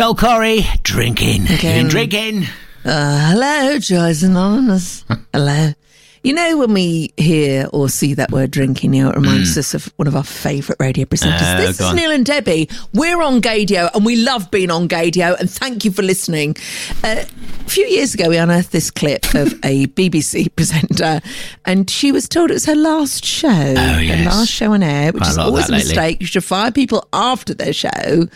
[0.00, 1.42] Joel Corry, drinking.
[1.42, 1.74] Okay.
[1.74, 2.44] Been drinking.
[2.86, 5.04] Uh, hello, Joyce Anonymous.
[5.34, 5.74] hello.
[6.22, 9.72] You know, when we hear or see that word drinking, you know, it reminds us
[9.72, 11.54] of one of our favourite radio presenters.
[11.54, 11.96] Oh, this is on.
[11.96, 12.68] Neil and Debbie.
[12.92, 16.56] We're on Gaydio and we love being on Gaydio and thank you for listening.
[17.02, 21.22] Uh, a few years ago, we unearthed this clip of a BBC presenter
[21.64, 23.48] and she was told it was her last show.
[23.48, 23.72] Oh,
[24.04, 25.88] Her last show on air, which Quite is of always a lately.
[25.88, 26.20] mistake.
[26.20, 28.26] You should fire people after their show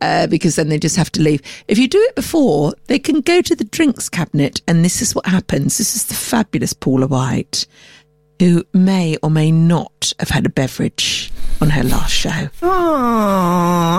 [0.00, 1.40] uh, because then they just have to leave.
[1.68, 5.14] If you do it before, they can go to the drinks cabinet, and this is
[5.14, 5.78] what happens.
[5.78, 7.27] This is the fabulous Paula White,
[8.40, 12.48] who may or may not have had a beverage on her last show.
[12.62, 12.68] Oh,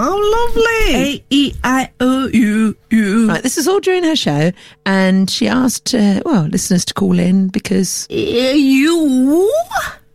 [0.01, 0.95] how lovely.
[0.95, 3.27] A E I O U U.
[3.27, 4.51] Right, this is all during her show,
[4.85, 9.51] and she asked, uh, well, listeners to call in because You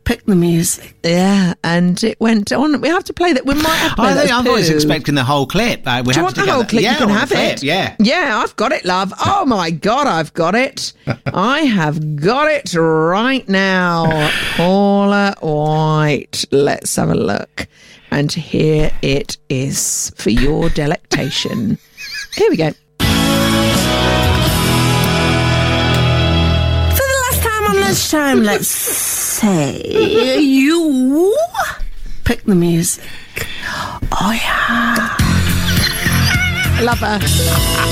[0.05, 0.95] pick the music.
[1.03, 2.81] yeah, and it went on.
[2.81, 3.45] We have to play that.
[3.47, 4.75] We might have to play I that think I was poo.
[4.75, 5.83] expecting the whole clip.
[5.87, 6.83] Uh, we Do you have want to the whole clip?
[6.83, 7.63] Yeah, you can have the clip, it.
[7.63, 7.97] Yeah.
[7.99, 9.13] Yeah, I've got it, love.
[9.25, 10.93] Oh my God, I've got it.
[11.27, 14.31] I have got it right now.
[14.57, 16.45] Paula White.
[16.51, 17.67] Let's have a look.
[18.11, 21.79] And here it is for your delectation.
[22.35, 22.71] Here we go.
[22.71, 22.77] For
[27.03, 28.69] the last time on this show, let's
[29.35, 29.83] say
[30.39, 31.37] you
[32.23, 33.05] pick the music.
[34.13, 35.09] Oh, yeah.
[36.81, 37.19] Love her.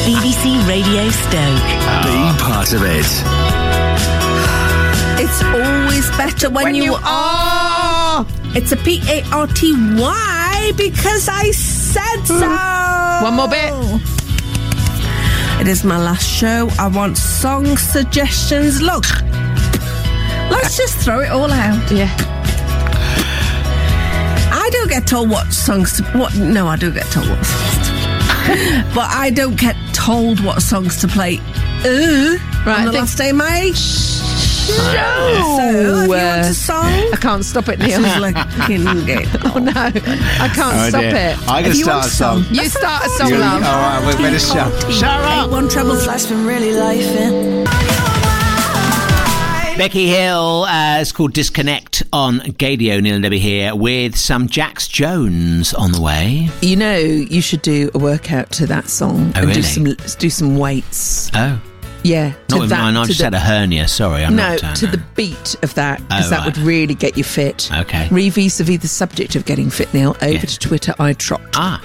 [0.07, 1.71] BBC Radio Stoke.
[2.07, 3.11] Be part of it.
[5.21, 8.25] It's always better when, When you are.
[8.55, 12.41] It's a P A R T Y because I said so.
[12.41, 13.23] Mm.
[13.25, 13.73] One more bit.
[15.61, 16.69] It is my last show.
[16.79, 18.81] I want song suggestions.
[18.81, 19.05] Look,
[20.53, 21.91] let's just throw it all out.
[21.91, 22.15] Yeah.
[24.55, 26.35] I don't get told what songs to what.
[26.37, 27.93] No, I do get told what songs to
[28.95, 31.41] but I don't get told what songs to play.
[31.87, 34.21] Ooh, Right, on the last day of my show.
[34.62, 38.01] So, if you want uh, a song, I can't stop it, Neil.
[38.01, 39.25] This is like fucking gay.
[39.45, 39.91] oh no, I
[40.55, 41.17] can't Oh, stop dear.
[41.17, 41.49] it.
[41.49, 42.45] I can If you start a song.
[42.51, 43.62] You start a song, You- love.
[43.62, 44.93] all right, we better shut.
[44.93, 45.51] Shut up.
[45.51, 47.67] One treble flash been really life in.
[49.79, 53.03] Becky Hill, uh, it's called Disconnect on Gaydio.
[53.03, 56.49] Neil and Debbie here with some Jax Jones on the way.
[56.61, 59.85] You know, you should do a workout to that song Oh, and do some
[60.19, 61.31] do some weights.
[61.35, 61.61] Oh,
[62.05, 62.97] Yeah, not with that, mine.
[62.97, 63.89] I've just the- had a hernia.
[63.89, 64.63] Sorry, I'm no, not.
[64.65, 64.93] uh, to no.
[64.93, 66.47] the beat of that because Oh, that right.
[66.47, 67.69] would really get you fit.
[67.73, 68.09] Okay.
[68.11, 70.11] Re vis-a-vis the subject of getting fit, Neil.
[70.23, 70.40] Over Yeah.
[70.40, 71.40] to Twitter, I trot.
[71.57, 71.81] Ah,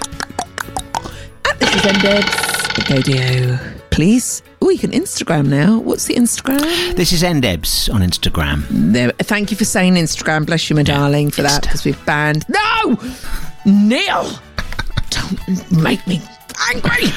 [1.58, 2.24] This is ended.
[2.86, 3.58] Gaydio,
[4.02, 4.44] please.
[4.62, 5.76] Oh, you can Instagram now.
[5.80, 6.94] What's the Instagram?
[6.94, 8.64] This is Ndebs on Instagram.
[8.70, 10.46] There, thank you for saying Instagram.
[10.46, 12.44] Bless you, my darling, for that because we've banned.
[12.48, 12.96] No,
[13.66, 14.30] Neil,
[15.10, 16.22] don't make me
[16.72, 17.08] angry.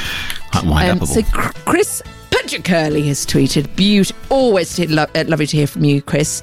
[0.63, 1.21] Wind Um, so
[1.65, 2.01] Chris
[2.31, 6.41] Patrick Curley has tweeted, "Beauty, always lo- uh, lovely to hear from you, Chris."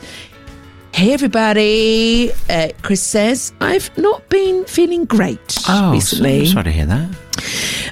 [0.93, 6.47] Hey everybody, uh, Chris says, I've not been feeling great Oh, recently.
[6.47, 7.09] so- sorry to hear that.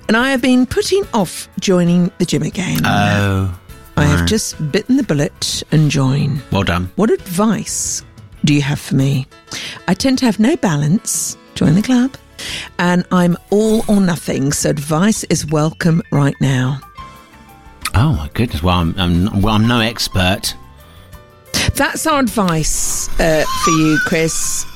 [0.09, 2.81] And I have been putting off joining the gym again.
[2.85, 3.59] Oh.
[3.97, 6.43] I have just bitten the bullet and joined.
[6.53, 6.91] Well done.
[6.97, 8.05] What advice
[8.45, 9.27] do you have for me?
[9.89, 11.37] I tend to have no balance.
[11.55, 12.17] Join the club.
[12.79, 16.81] And I'm all or nothing, so advice is welcome right now.
[17.95, 18.63] Oh my goodness.
[18.63, 20.55] Well, I'm, I'm well, I'm no expert.
[21.75, 24.67] That's our advice uh, for you, Chris.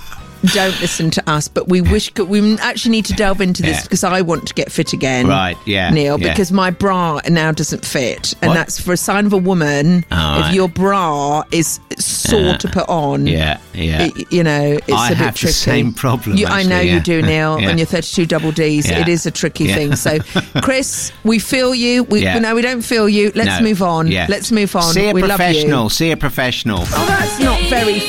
[0.55, 3.83] Don't listen to us, but we wish we actually need to delve into this Yeah.
[3.83, 5.27] because I want to get fit again.
[5.27, 6.31] Right, yeah, Neil, yeah.
[6.31, 8.55] because my bra now doesn't fit, and What?
[8.55, 10.05] that's for a sign of a woman.
[10.11, 10.55] Oh, if right.
[10.55, 12.57] your bra is sore Yeah.
[12.57, 14.05] to put on, Yeah, yeah.
[14.05, 15.53] it- you know, it's I a bit have the tricky.
[15.53, 16.95] same problem, You, I know yeah.
[16.95, 17.69] you do, Neil, Yeah.
[17.71, 18.89] and your 32 double Ds.
[18.89, 19.01] Yeah.
[19.01, 19.75] It is a tricky Yeah.
[19.75, 19.97] thing.
[19.97, 20.19] So,
[20.63, 22.05] Chris, we feel you.
[22.05, 22.39] We Yeah.
[22.39, 23.31] no, we don't feel you.
[23.35, 23.69] Let's No.
[23.69, 24.07] move on.
[24.11, 24.27] Yeah.
[24.29, 24.93] Let's move on.
[24.95, 25.85] See a we love professional.
[25.85, 25.91] you.
[25.91, 26.81] See a professional.
[26.81, 28.01] Oh, that's not very.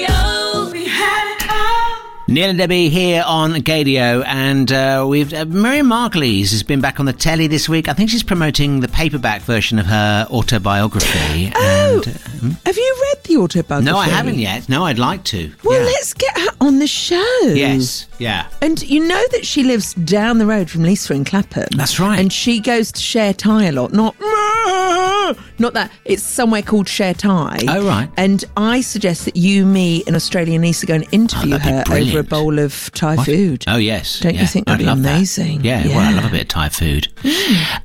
[2.32, 6.98] Neil and Debbie here on Gaydio, and uh, we've uh, Miriam Margolyes has been back
[6.98, 7.90] on the telly this week.
[7.90, 11.52] I think she's promoting the paperback version of her autobiography.
[11.54, 12.50] Oh, and, uh, hmm?
[12.66, 13.92] have you read the autobiography?
[13.92, 14.70] no, I haven't yet.
[14.70, 15.52] No, I'd like to.
[15.66, 15.86] Well, yeah.
[15.86, 17.42] let's get her on the show.
[17.42, 18.48] Yes, yeah.
[18.62, 21.68] And you know that she lives down the road from Lisa in Clapham.
[21.76, 22.20] That's right.
[22.20, 23.92] And she goes to Share Tie a lot.
[23.94, 24.16] Not,
[25.60, 25.92] not that.
[26.06, 27.60] It's somewhere called Share Tie.
[27.68, 28.10] Oh, right.
[28.18, 32.20] And I suggest that you, me, and Australian Lisa go and interview Oh, her over
[32.20, 33.26] a bowl of Thai What?
[33.26, 33.66] food.
[33.68, 35.16] Oh yes, Don't you think that'd I'd be love that.
[35.16, 35.62] amazing?
[35.64, 37.08] Yeah, well, I love a bit of Thai food.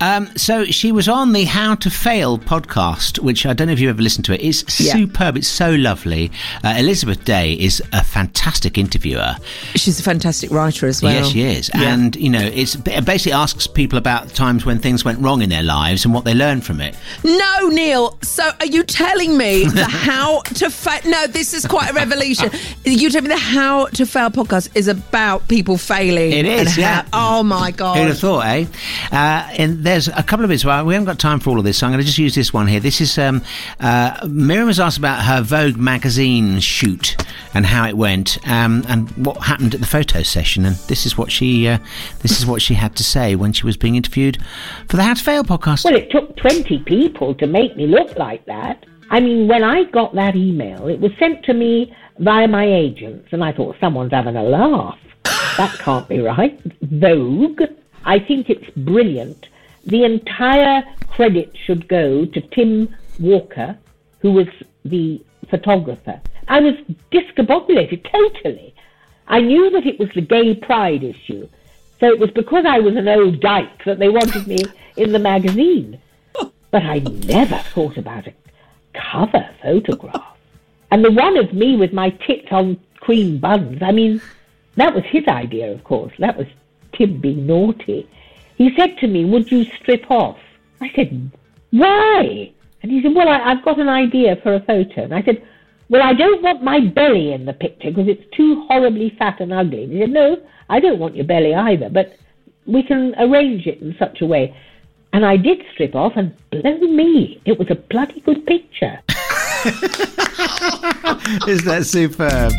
[0.01, 3.81] Um, so she was on the How to Fail podcast, which I don't know if
[3.81, 4.43] you ever listened to it.
[4.47, 4.93] It's Yeah.
[4.93, 5.37] superb.
[5.39, 6.31] It's so lovely.
[6.63, 9.37] Uh, Elizabeth Day is a fantastic interviewer.
[9.75, 11.13] She's a fantastic writer as well.
[11.13, 11.71] Yes, she is.
[11.75, 11.93] Yeah.
[11.95, 15.49] And, you know, it's, it basically asks people about times when things went wrong in
[15.51, 16.97] their lives and what they learned from it.
[17.25, 18.19] No, Neil.
[18.23, 21.01] So are you telling me the how to fail?
[21.07, 22.51] No, this is quite a revolution.
[22.85, 26.33] You tell me the how to fail podcast is about people failing.
[26.33, 27.07] It is, and how- yeah.
[27.13, 27.99] oh my god.
[27.99, 28.65] Who'd have thought, eh?
[29.13, 30.65] Uh, and there's a couple of bits.
[30.65, 32.35] Well, we haven't got time for all of this, so I'm going to just use
[32.35, 32.81] this one here.
[32.81, 33.43] This is um,
[33.81, 37.17] uh, Miriam was asked about her Vogue magazine shoot
[37.55, 40.65] and how it went, um, and what happened at the photo session.
[40.65, 41.79] And this is what she uh,
[42.23, 44.39] this is what she had to say when she was being interviewed
[44.89, 45.85] for the How to Fail podcast.
[45.85, 48.85] Well, it took 20 people to make me look like that.
[49.11, 53.29] I mean, when I got that email, it was sent to me via my agents,
[53.33, 54.99] and I thought someone's having a laugh.
[55.57, 56.61] That can't be right.
[56.83, 57.63] Vogue.
[58.05, 59.49] I think it's brilliant.
[59.85, 63.79] The entire credit should go to Tim Walker,
[64.21, 64.49] who was
[64.85, 66.21] the photographer.
[66.49, 66.75] I was
[67.13, 68.75] discombobulated totally.
[69.29, 71.49] I knew that it was the gay pride issue,
[72.01, 74.59] so it was because I was an old dyke that they wanted me
[74.97, 76.01] in the magazine.
[76.71, 78.35] But I never thought about a
[78.93, 80.37] cover photograph.
[80.91, 84.21] And the one of me with my tits on cream buns, I mean,
[84.77, 86.13] that was his idea, of course.
[86.19, 86.47] That was
[86.93, 88.09] Tim being naughty.
[88.57, 90.39] He said to me, Would you strip off?
[90.81, 91.31] I said,
[91.71, 92.53] Why?
[92.83, 95.03] And he said, Well, I, I've got an idea for a photo.
[95.05, 95.47] And I said,
[95.89, 99.53] Well, I don't want my belly in the picture because it's too horribly fat and
[99.53, 99.85] ugly.
[99.85, 100.37] And he said, No,
[100.69, 102.17] I don't want your belly either, but
[102.67, 104.57] we can arrange it in such a way.
[105.13, 109.01] And I did strip off, and blow me, it was a bloody good picture.
[111.49, 112.53] Is that superb?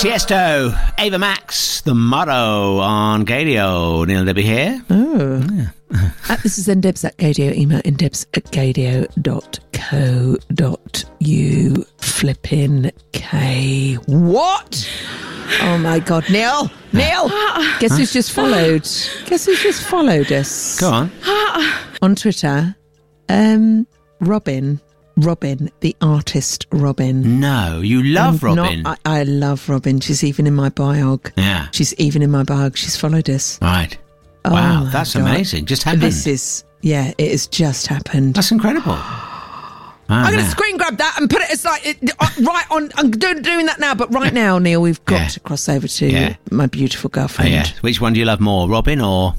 [0.00, 4.06] Tiesto, Ava Max, the motto on Gaydio.
[4.06, 4.82] Neil Debbie here.
[4.88, 5.70] Oh.
[5.92, 7.54] Uh, this is ndebs at gaydio.
[7.54, 9.06] Email ndebs at gaydio.co.u.
[11.98, 13.94] Flipping K.
[14.06, 14.90] What?
[15.60, 16.24] Oh my God.
[16.30, 16.70] Neil!
[16.94, 17.28] Neil!
[17.80, 18.84] Guess who's just followed?
[19.26, 20.80] Guess who's just followed us?
[20.80, 21.10] Go on.
[22.00, 22.74] On Twitter.
[23.28, 23.86] Um,
[24.20, 24.80] Robyn.
[25.20, 27.40] Robyn, the artist Robyn.
[27.40, 28.86] No, you love I'm not- Robyn.
[28.86, 30.00] I, I love Robyn.
[30.00, 31.30] She's even in my biog.
[31.36, 31.68] Yeah.
[31.72, 32.76] She's even in my biog.
[32.76, 33.58] She's followed us.
[33.62, 33.96] Right.
[34.44, 35.22] Oh wow, that's God.
[35.22, 35.66] amazing.
[35.66, 36.02] Just happened.
[36.02, 38.34] This is, yeah, it has just happened.
[38.34, 38.96] That's incredible.
[40.12, 41.50] I'm going to screen grab that and put it.
[41.50, 42.90] It's like it, uh, right on.
[42.96, 45.28] I'm doing, doing that now, but right now, Neil, we've got Yeah.
[45.28, 46.36] to cross over to Yeah.
[46.50, 47.50] my beautiful Oh, girlfriend.
[47.52, 47.66] yeah.
[47.82, 49.34] Which one do you love more, Robyn or?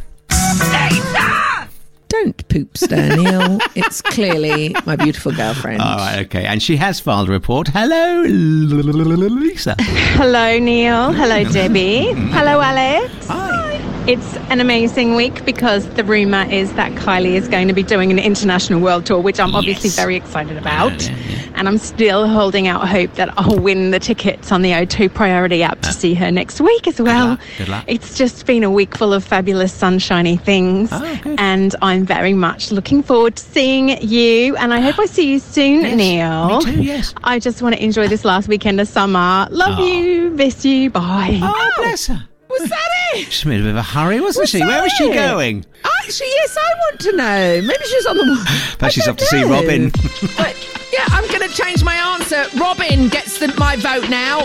[2.23, 3.57] Don't poop stir, Neil.
[3.73, 5.81] it's clearly my beautiful girlfriend.
[5.81, 6.45] All right, okay.
[6.45, 7.67] And she has filed a report.
[7.69, 9.75] Hello, Lisa.
[9.79, 11.13] Hello, Neil.
[11.13, 12.13] Hello, Debbie.
[12.13, 12.27] Mm-hmm.
[12.27, 13.27] Hello, Alex.
[13.27, 13.60] Hi.
[14.07, 18.09] It's an amazing week because the rumour is that Kylie is going to be doing
[18.11, 21.07] an international world tour, which I'm obviously very excited about.
[21.53, 25.61] And I'm still holding out hope that I'll win the tickets on the O2 Priority
[25.61, 25.91] app to ah.
[25.91, 27.37] see her next week as well.
[27.59, 27.85] Good luck.
[27.87, 30.89] It's just been a week full of fabulous sunshiny things.
[30.91, 34.55] Oh, and I'm very much looking forward to seeing you.
[34.55, 36.57] And I hope I see you soon, Neil.
[36.57, 37.13] Me too, yes.
[37.23, 39.47] I just want to enjoy this last weekend of summer.
[39.51, 39.85] Love Oh.
[39.85, 40.31] you.
[40.31, 40.89] Miss you.
[40.89, 41.39] Bye.
[41.43, 42.27] Oh, bless her.
[42.51, 43.31] Was that it?
[43.31, 44.59] She's made a bit of a hurry, wasn't she?
[44.59, 45.13] Where was she it?
[45.13, 45.65] going?
[46.01, 47.61] Actually, yes, I want to know.
[47.61, 48.75] Maybe she's on the.
[48.79, 49.43] But she's off to see.
[49.43, 49.91] Robyn.
[50.37, 50.55] But
[50.91, 52.43] yeah, I'm going to change my answer.
[52.59, 54.39] Robyn gets the, my vote now.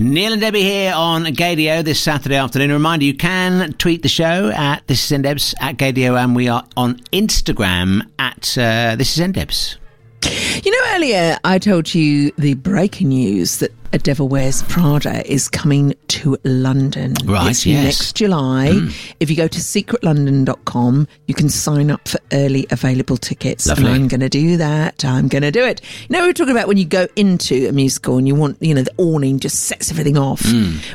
[0.00, 2.70] Neil and Debbie here on Gaydio this Saturday afternoon.
[2.70, 6.48] A reminder you can tweet the show at This Is NDebs at Gaydio, and we
[6.48, 9.77] are on Instagram at uh, This Is NDebs.
[10.24, 15.48] You know, earlier I told you the breaking news that A Devil Wears Prada is
[15.48, 17.14] coming to London.
[17.24, 17.84] Right, It's yes.
[17.84, 18.88] Next July.
[19.20, 23.66] If you go to secretlondon.com, you can sign up for early available tickets.
[23.68, 23.86] Lovely.
[23.86, 25.04] And I'm going to do that.
[25.04, 25.80] I'm going to do it.
[26.08, 28.60] You know, we were talking about when you go into a musical and you want,
[28.60, 30.44] you know, the awning just sets everything off.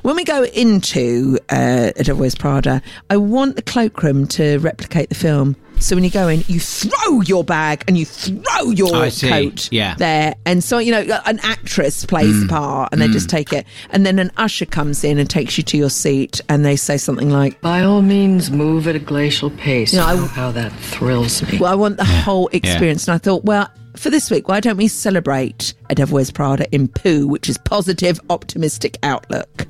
[0.04, 5.10] When we go into uh, A Devil Wears Prada, I want the cloakroom to replicate
[5.10, 5.56] the film.
[5.84, 9.68] So when you go in, you throw your bag and you throw your I coat
[9.70, 9.96] Yeah.
[9.96, 10.34] there.
[10.46, 12.50] And so, you know, an actress plays the mm.
[12.50, 13.32] part and they just mm.
[13.32, 13.68] take it.
[13.90, 16.96] And then an usher comes in and takes you to your seat and they say
[16.96, 19.92] something like, By all means, move at a glacial pace.
[19.92, 21.58] You know, I- oh, how that thrills me.
[21.60, 23.06] Well, I want the whole experience.
[23.08, 26.66] And I thought, well, for this week, why don't we celebrate A Devil Wears Prada
[26.74, 29.68] in poo, which is positive, optimistic outlook?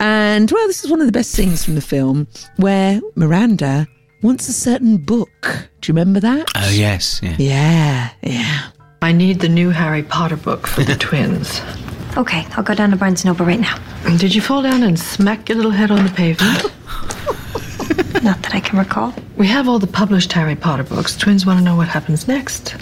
[0.00, 2.26] And, well, this is one of the best scenes from the film
[2.56, 3.86] where Miranda
[4.22, 5.68] wants a certain book.
[5.80, 6.48] Do you remember that?
[6.56, 7.20] Oh, yes.
[7.22, 7.36] Yeah.
[7.38, 8.70] Yeah, yeah.
[9.02, 11.60] I need the new Harry Potter book for the twins.
[12.16, 13.76] Okay, I'll go down to Barnes Noble right now.
[14.18, 16.62] Did you fall down and smack your little head on the pavement?
[18.22, 19.12] Not that I can recall.
[19.36, 21.16] We have all the published Harry Potter books.
[21.16, 22.76] Twins want to know what happens next.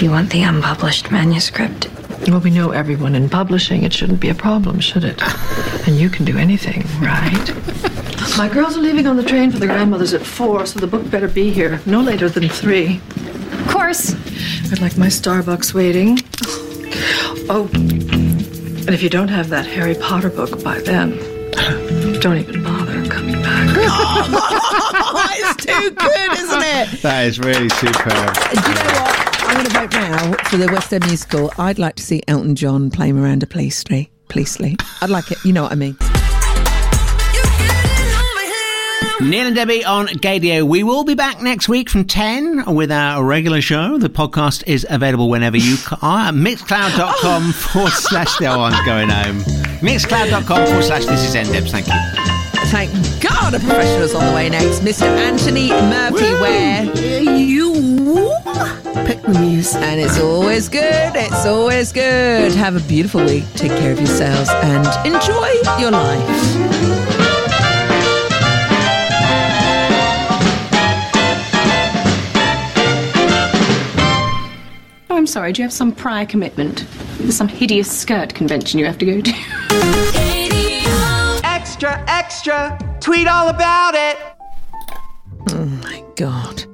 [0.00, 1.88] You want the unpublished manuscript?
[2.28, 3.82] Well, we know everyone in publishing.
[3.82, 5.20] It shouldn't be a problem, should it?
[5.88, 7.48] And you can do anything, right?
[8.36, 11.10] My girls are leaving on the train for the grandmother's at four, so the book
[11.10, 13.00] better be here no later than three.
[13.16, 14.14] Of course.
[14.70, 16.18] I'd like my Starbucks waiting.
[17.50, 21.10] Oh, and if you don't have that Harry Potter book by then,
[22.20, 23.76] don't even bother coming back.
[25.38, 27.00] it's too good, isn't it?
[27.02, 28.12] That is really superb.
[28.12, 29.42] Uh, do you know what?
[29.42, 31.52] I'm going to vote now for the West End musical.
[31.58, 34.10] I'd like to see Elton John play Miranda Priestly.
[34.28, 34.76] Priestly.
[35.00, 35.38] I'd like it.
[35.44, 35.96] You know what I mean.
[39.20, 40.62] Neil and Debbie on Gaydio.
[40.66, 43.98] We will be back next week from 10 with our regular show.
[43.98, 46.30] The podcast is available whenever you are.
[46.30, 48.40] Mixcloud.com forward slash.
[48.42, 49.40] Oh, I'm going home.
[49.80, 51.04] Mixcloud.com forward slash.
[51.06, 51.70] This is NDebs.
[51.70, 51.94] Thank you.
[52.70, 54.80] Thank God a professional's on the way next.
[54.80, 55.02] Mr.
[55.02, 57.72] Anthony Murphy, where you
[59.04, 59.82] pick the music.
[59.82, 61.16] And it's always good.
[61.16, 62.52] It's always good.
[62.52, 63.44] Have a beautiful week.
[63.54, 65.50] Take care of yourselves and enjoy
[65.80, 66.57] your life.
[75.38, 75.52] Sorry.
[75.52, 76.84] Do you have some prior commitment?
[77.18, 79.30] There's some hideous skirt convention you have to go to.
[81.44, 84.18] Extra, extra, tweet all about it.
[85.50, 86.64] Oh my God.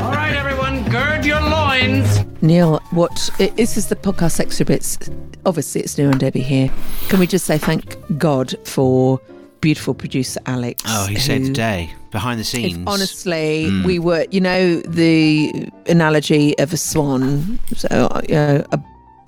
[0.00, 2.20] All right, everyone, gird your loins.
[2.42, 3.28] Neil, what?
[3.40, 4.96] i- This is the podcast extra bits.
[5.44, 6.70] Obviously, it's Neil and Debbie here.
[7.08, 9.20] Can we just say thank God for
[9.64, 10.82] beautiful producer Alex?
[10.86, 12.86] Oh, he saved the day behind the scenes.
[12.86, 13.84] honestly, Mm.
[13.84, 17.58] we were, you know, the analogy of a swan.
[17.74, 18.78] So, uh, you know, a,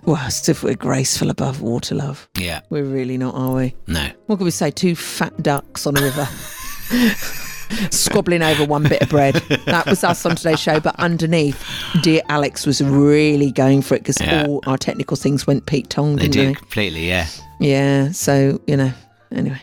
[0.04, 2.28] well, as if we're graceful above water, love.
[2.38, 2.60] Yeah.
[2.70, 3.74] We're really not, are we?
[3.86, 4.06] No.
[4.26, 4.70] What can we say?
[4.70, 6.28] Two fat ducks on a river.
[7.90, 9.34] Squabbling over one bit of bread.
[9.66, 10.78] That was us on today's show.
[10.80, 11.60] But underneath,
[12.02, 14.44] dear Alex was really going for it because Yeah.
[14.46, 16.54] all our technical things went Pete Tong, They didn't did they?
[16.54, 17.26] completely, yeah.
[17.58, 18.12] Yeah.
[18.12, 18.92] So you know.
[19.32, 19.60] Anyway,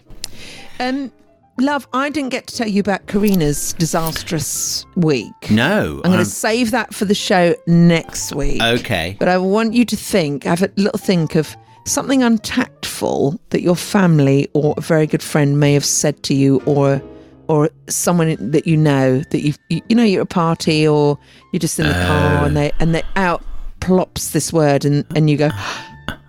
[0.79, 1.11] um,
[1.59, 5.49] love, I didn't get to tell you about Karina's disastrous week.
[5.49, 6.01] No.
[6.03, 8.61] I'm going to save that for the show next week.
[8.61, 9.15] Okay.
[9.19, 11.55] But I want you to think, have a little think of
[11.85, 16.61] something untactful that your family or a very good friend may have said to you
[16.65, 17.01] or
[17.49, 21.17] or someone that you know that you've, you you know you're at a party or
[21.51, 23.43] you're just in the car and they and they out
[23.81, 25.49] plops this word and and you go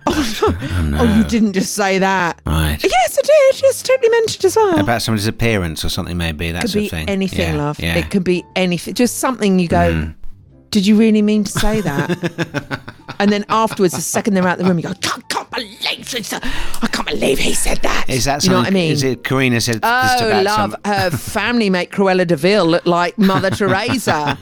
[0.47, 2.77] Oh, oh, no, oh you didn't just say that Right.
[2.83, 6.51] yes I did yes totally meant it as well About somebody's appearance or something, maybe.
[6.51, 7.09] That could sort be of thing.
[7.09, 7.95] anything Yeah, love Yeah.
[7.95, 10.11] it could be anything just something you go hmm.
[10.69, 12.81] did you really mean to say that
[13.19, 15.49] And then afterwards, the second they're out of the room, you go, I can't, can't
[15.49, 15.77] believe
[16.13, 18.09] it's, I can't believe he said that.
[18.09, 18.91] Is that you know what I mean?
[18.91, 20.71] Is it Karina said Oh, love.
[20.71, 20.75] some?
[20.83, 24.37] Her family mate Cruella de Vil looked like Mother Teresa.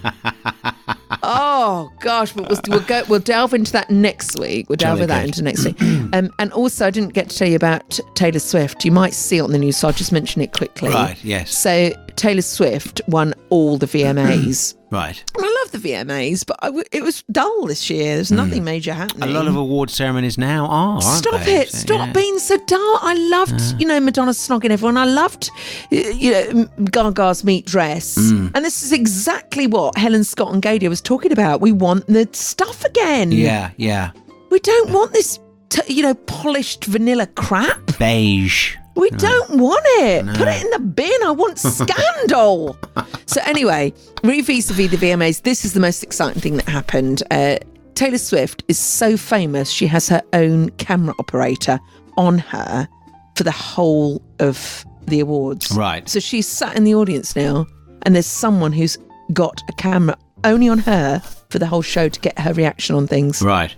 [1.21, 3.03] Oh gosh, but we'll, we'll go.
[3.09, 4.69] We'll delve into that next week.
[4.69, 5.81] We'll delve Jolly with that into next week.
[5.81, 8.85] Um, and also, I didn't get to tell you about Taylor Swift.
[8.85, 10.89] You might see it on the news, so I'll just mention it quickly.
[10.89, 11.55] Right, yes.
[11.57, 14.75] So Taylor Swift won all the VMAs.
[14.93, 15.23] Right.
[15.35, 18.13] And I love the VMAs, but I w- it was dull this year.
[18.13, 19.27] There's nothing major happening.
[19.27, 19.35] Hmm.
[19.35, 21.01] A lot of award ceremonies now are.
[21.01, 21.69] Stop it!
[21.69, 22.13] So, Stop yeah.
[22.13, 22.99] being so dull.
[23.01, 24.97] I loved, you know, Madonna snogging everyone.
[24.97, 25.49] I loved,
[25.89, 28.19] you know, Gaga's meat dress.
[28.19, 28.51] Mm.
[28.53, 31.61] And this is exactly what Helen Scott and Gaydio was talking about.
[31.61, 33.31] We want the stuff again.
[33.31, 34.11] Yeah, yeah.
[34.49, 35.39] We don't want this,
[35.69, 37.97] t- you know, polished vanilla crap.
[37.97, 38.75] Beige.
[38.95, 40.25] We don't want it.
[40.35, 41.23] Put it in the bin.
[41.25, 42.77] I want scandal.
[43.25, 43.91] so anyway,
[44.23, 47.23] vis-a-vis the VMAs, this is the most exciting thing that happened.
[47.31, 47.57] Uh,
[47.95, 51.79] Taylor Swift is so famous; she has her own camera operator
[52.17, 52.87] on her
[53.35, 55.71] for the whole of the awards.
[55.71, 56.07] Right.
[56.07, 57.65] So she's sat in the audience now,
[58.03, 58.97] and there's someone who's
[59.31, 61.19] got a camera only on her
[61.49, 63.41] for the whole show to get her reaction on things.
[63.41, 63.75] Right.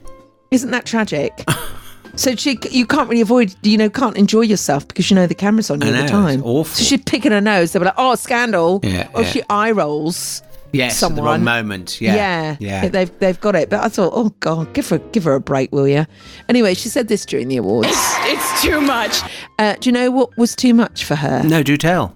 [0.52, 1.44] Isn't that tragic?
[2.16, 5.36] so she, you can't really avoid, you know, can't enjoy yourself because you know the
[5.36, 6.44] camera's on you I all know, the it's time.
[6.44, 6.66] awful.
[6.76, 7.72] So she's picking her nose.
[7.74, 9.28] They'll be like, "Oh, scandal!" Yeah, or yeah.
[9.30, 10.42] she eye rolls.
[10.72, 11.26] Yes, at the someone.
[11.26, 12.02] wrong moment.
[12.02, 12.16] Yeah.
[12.16, 12.88] yeah, Yeah.
[12.90, 13.70] They've they've got it.
[13.70, 16.06] But I thought, oh god, give her give her a break, will you?
[16.50, 17.90] Anyway, she said this during the awards.
[18.28, 19.22] It's too much.
[19.60, 21.44] Uh, do you know what was too much for her?
[21.44, 22.15] No, do tell.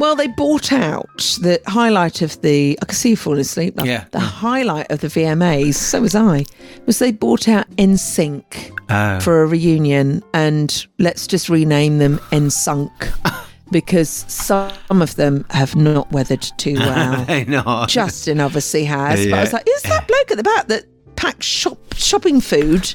[0.00, 1.08] Well, they bought out
[1.40, 2.78] the highlight of the.
[2.82, 3.74] I can see you falling asleep.
[3.84, 4.04] Yeah.
[4.10, 6.44] The highlight of the VMAs, so was I,
[6.86, 9.20] was they bought out NSYNC Oh.
[9.20, 12.90] for a reunion, and let's just rename them NSUNK.
[13.72, 17.24] Because some of them have not weathered too well.
[17.24, 17.88] they not.
[17.88, 19.24] Justin obviously has.
[19.26, 20.84] But I was like, who's that bloke at the back that
[21.16, 22.94] packs shop shopping food?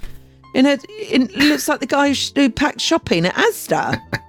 [0.53, 3.99] You know, it looks like the guy who packed shopping at Asda.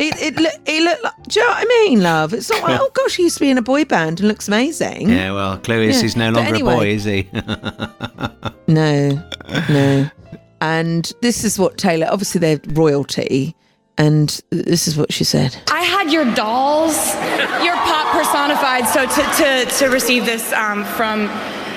[0.00, 2.32] It, it, look, it looked like, do you know what I mean, love?
[2.34, 4.48] It's not like, oh gosh, he used to be in a boy band and looks
[4.48, 5.10] amazing.
[5.10, 6.72] Yeah, well, clue is Yeah, he's no but longer anyway.
[6.72, 7.28] a boy, is he?
[8.66, 9.22] No,
[9.68, 10.10] no.
[10.60, 13.54] And this is what Taylor, obviously they're royalty,
[13.98, 15.56] and this is what she said.
[15.70, 16.96] I had your dolls,
[17.64, 18.86] your pop personified.
[18.86, 19.22] So to,
[19.66, 21.28] to, to receive this um, from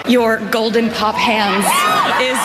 [0.07, 1.65] your golden pop hands
[2.21, 2.39] is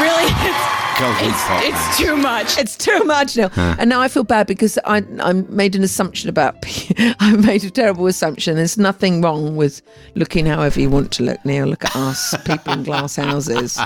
[0.00, 0.71] really Golden
[1.04, 2.58] it's, it's too much.
[2.58, 3.48] It's too much now.
[3.48, 3.76] Huh.
[3.78, 6.56] And now I feel bad because I I made an assumption about
[6.98, 8.56] I made a terrible assumption.
[8.56, 9.82] There's nothing wrong with
[10.14, 11.66] looking however you want to look, Neil.
[11.66, 13.78] Look at us, people in glass houses.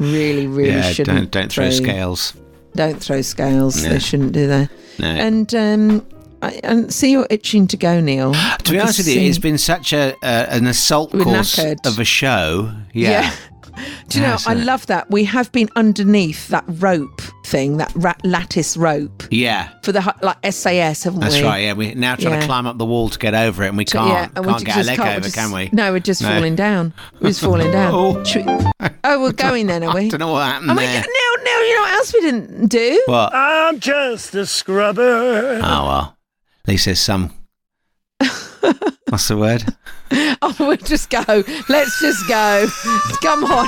[0.00, 2.34] Really, really yeah, shouldn't don't don't throw scales.
[2.74, 3.82] Don't throw scales.
[3.82, 3.90] No.
[3.90, 4.70] They shouldn't do that.
[4.98, 5.08] No.
[5.08, 6.06] And um
[6.42, 8.32] I, and see you're itching to go, Neil.
[8.34, 11.86] To be honest with you, it's been such a uh, an assault We're course knackered.
[11.86, 12.72] of a show.
[12.92, 13.34] Yeah.
[14.08, 15.10] Do you know, Yes, I love that.
[15.10, 19.68] We have been underneath that rope thing, that rat- lattice rope Yeah.
[19.82, 21.42] for the hu- like SAS, haven't That's we?
[21.44, 21.58] right.
[21.64, 22.40] Yeah, we're now trying Yeah.
[22.40, 24.08] to climb up the wall to get over it, and we So, can't.
[24.08, 25.70] yeah, and we can't get just our leg can't- over, we're just- can we?
[25.72, 26.28] No, we're just No.
[26.28, 26.92] falling down.
[27.20, 27.92] We're just falling down.
[27.94, 28.24] Oh.
[28.24, 30.06] Should we- oh, we're going then, are we?
[30.06, 31.00] I Don't know what happened Oh my there.
[31.02, 33.02] No, no, you know what else we didn't do?
[33.06, 33.34] What?
[33.34, 35.60] I'm just a scrubber.
[35.62, 36.16] Oh well,
[36.64, 37.32] at least there's some.
[39.08, 39.64] What's the word?
[40.40, 41.24] Oh, we'll just go.
[41.68, 42.68] Let's just go.
[43.22, 43.66] Come on.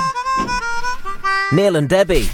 [1.52, 2.28] Neil and Debbie.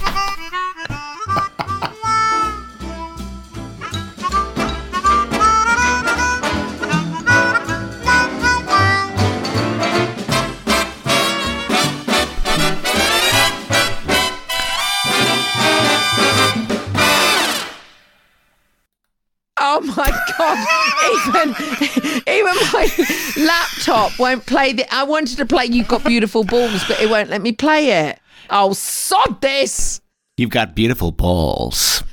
[19.77, 20.09] Oh my
[20.39, 20.59] god!
[21.27, 24.95] Even even my laptop won't play the.
[24.95, 28.21] I wanted to play "You've Got Beautiful Balls," but it won't let me play it.
[28.51, 30.01] Oh, sod this!
[30.37, 32.05] You've got beautiful balls.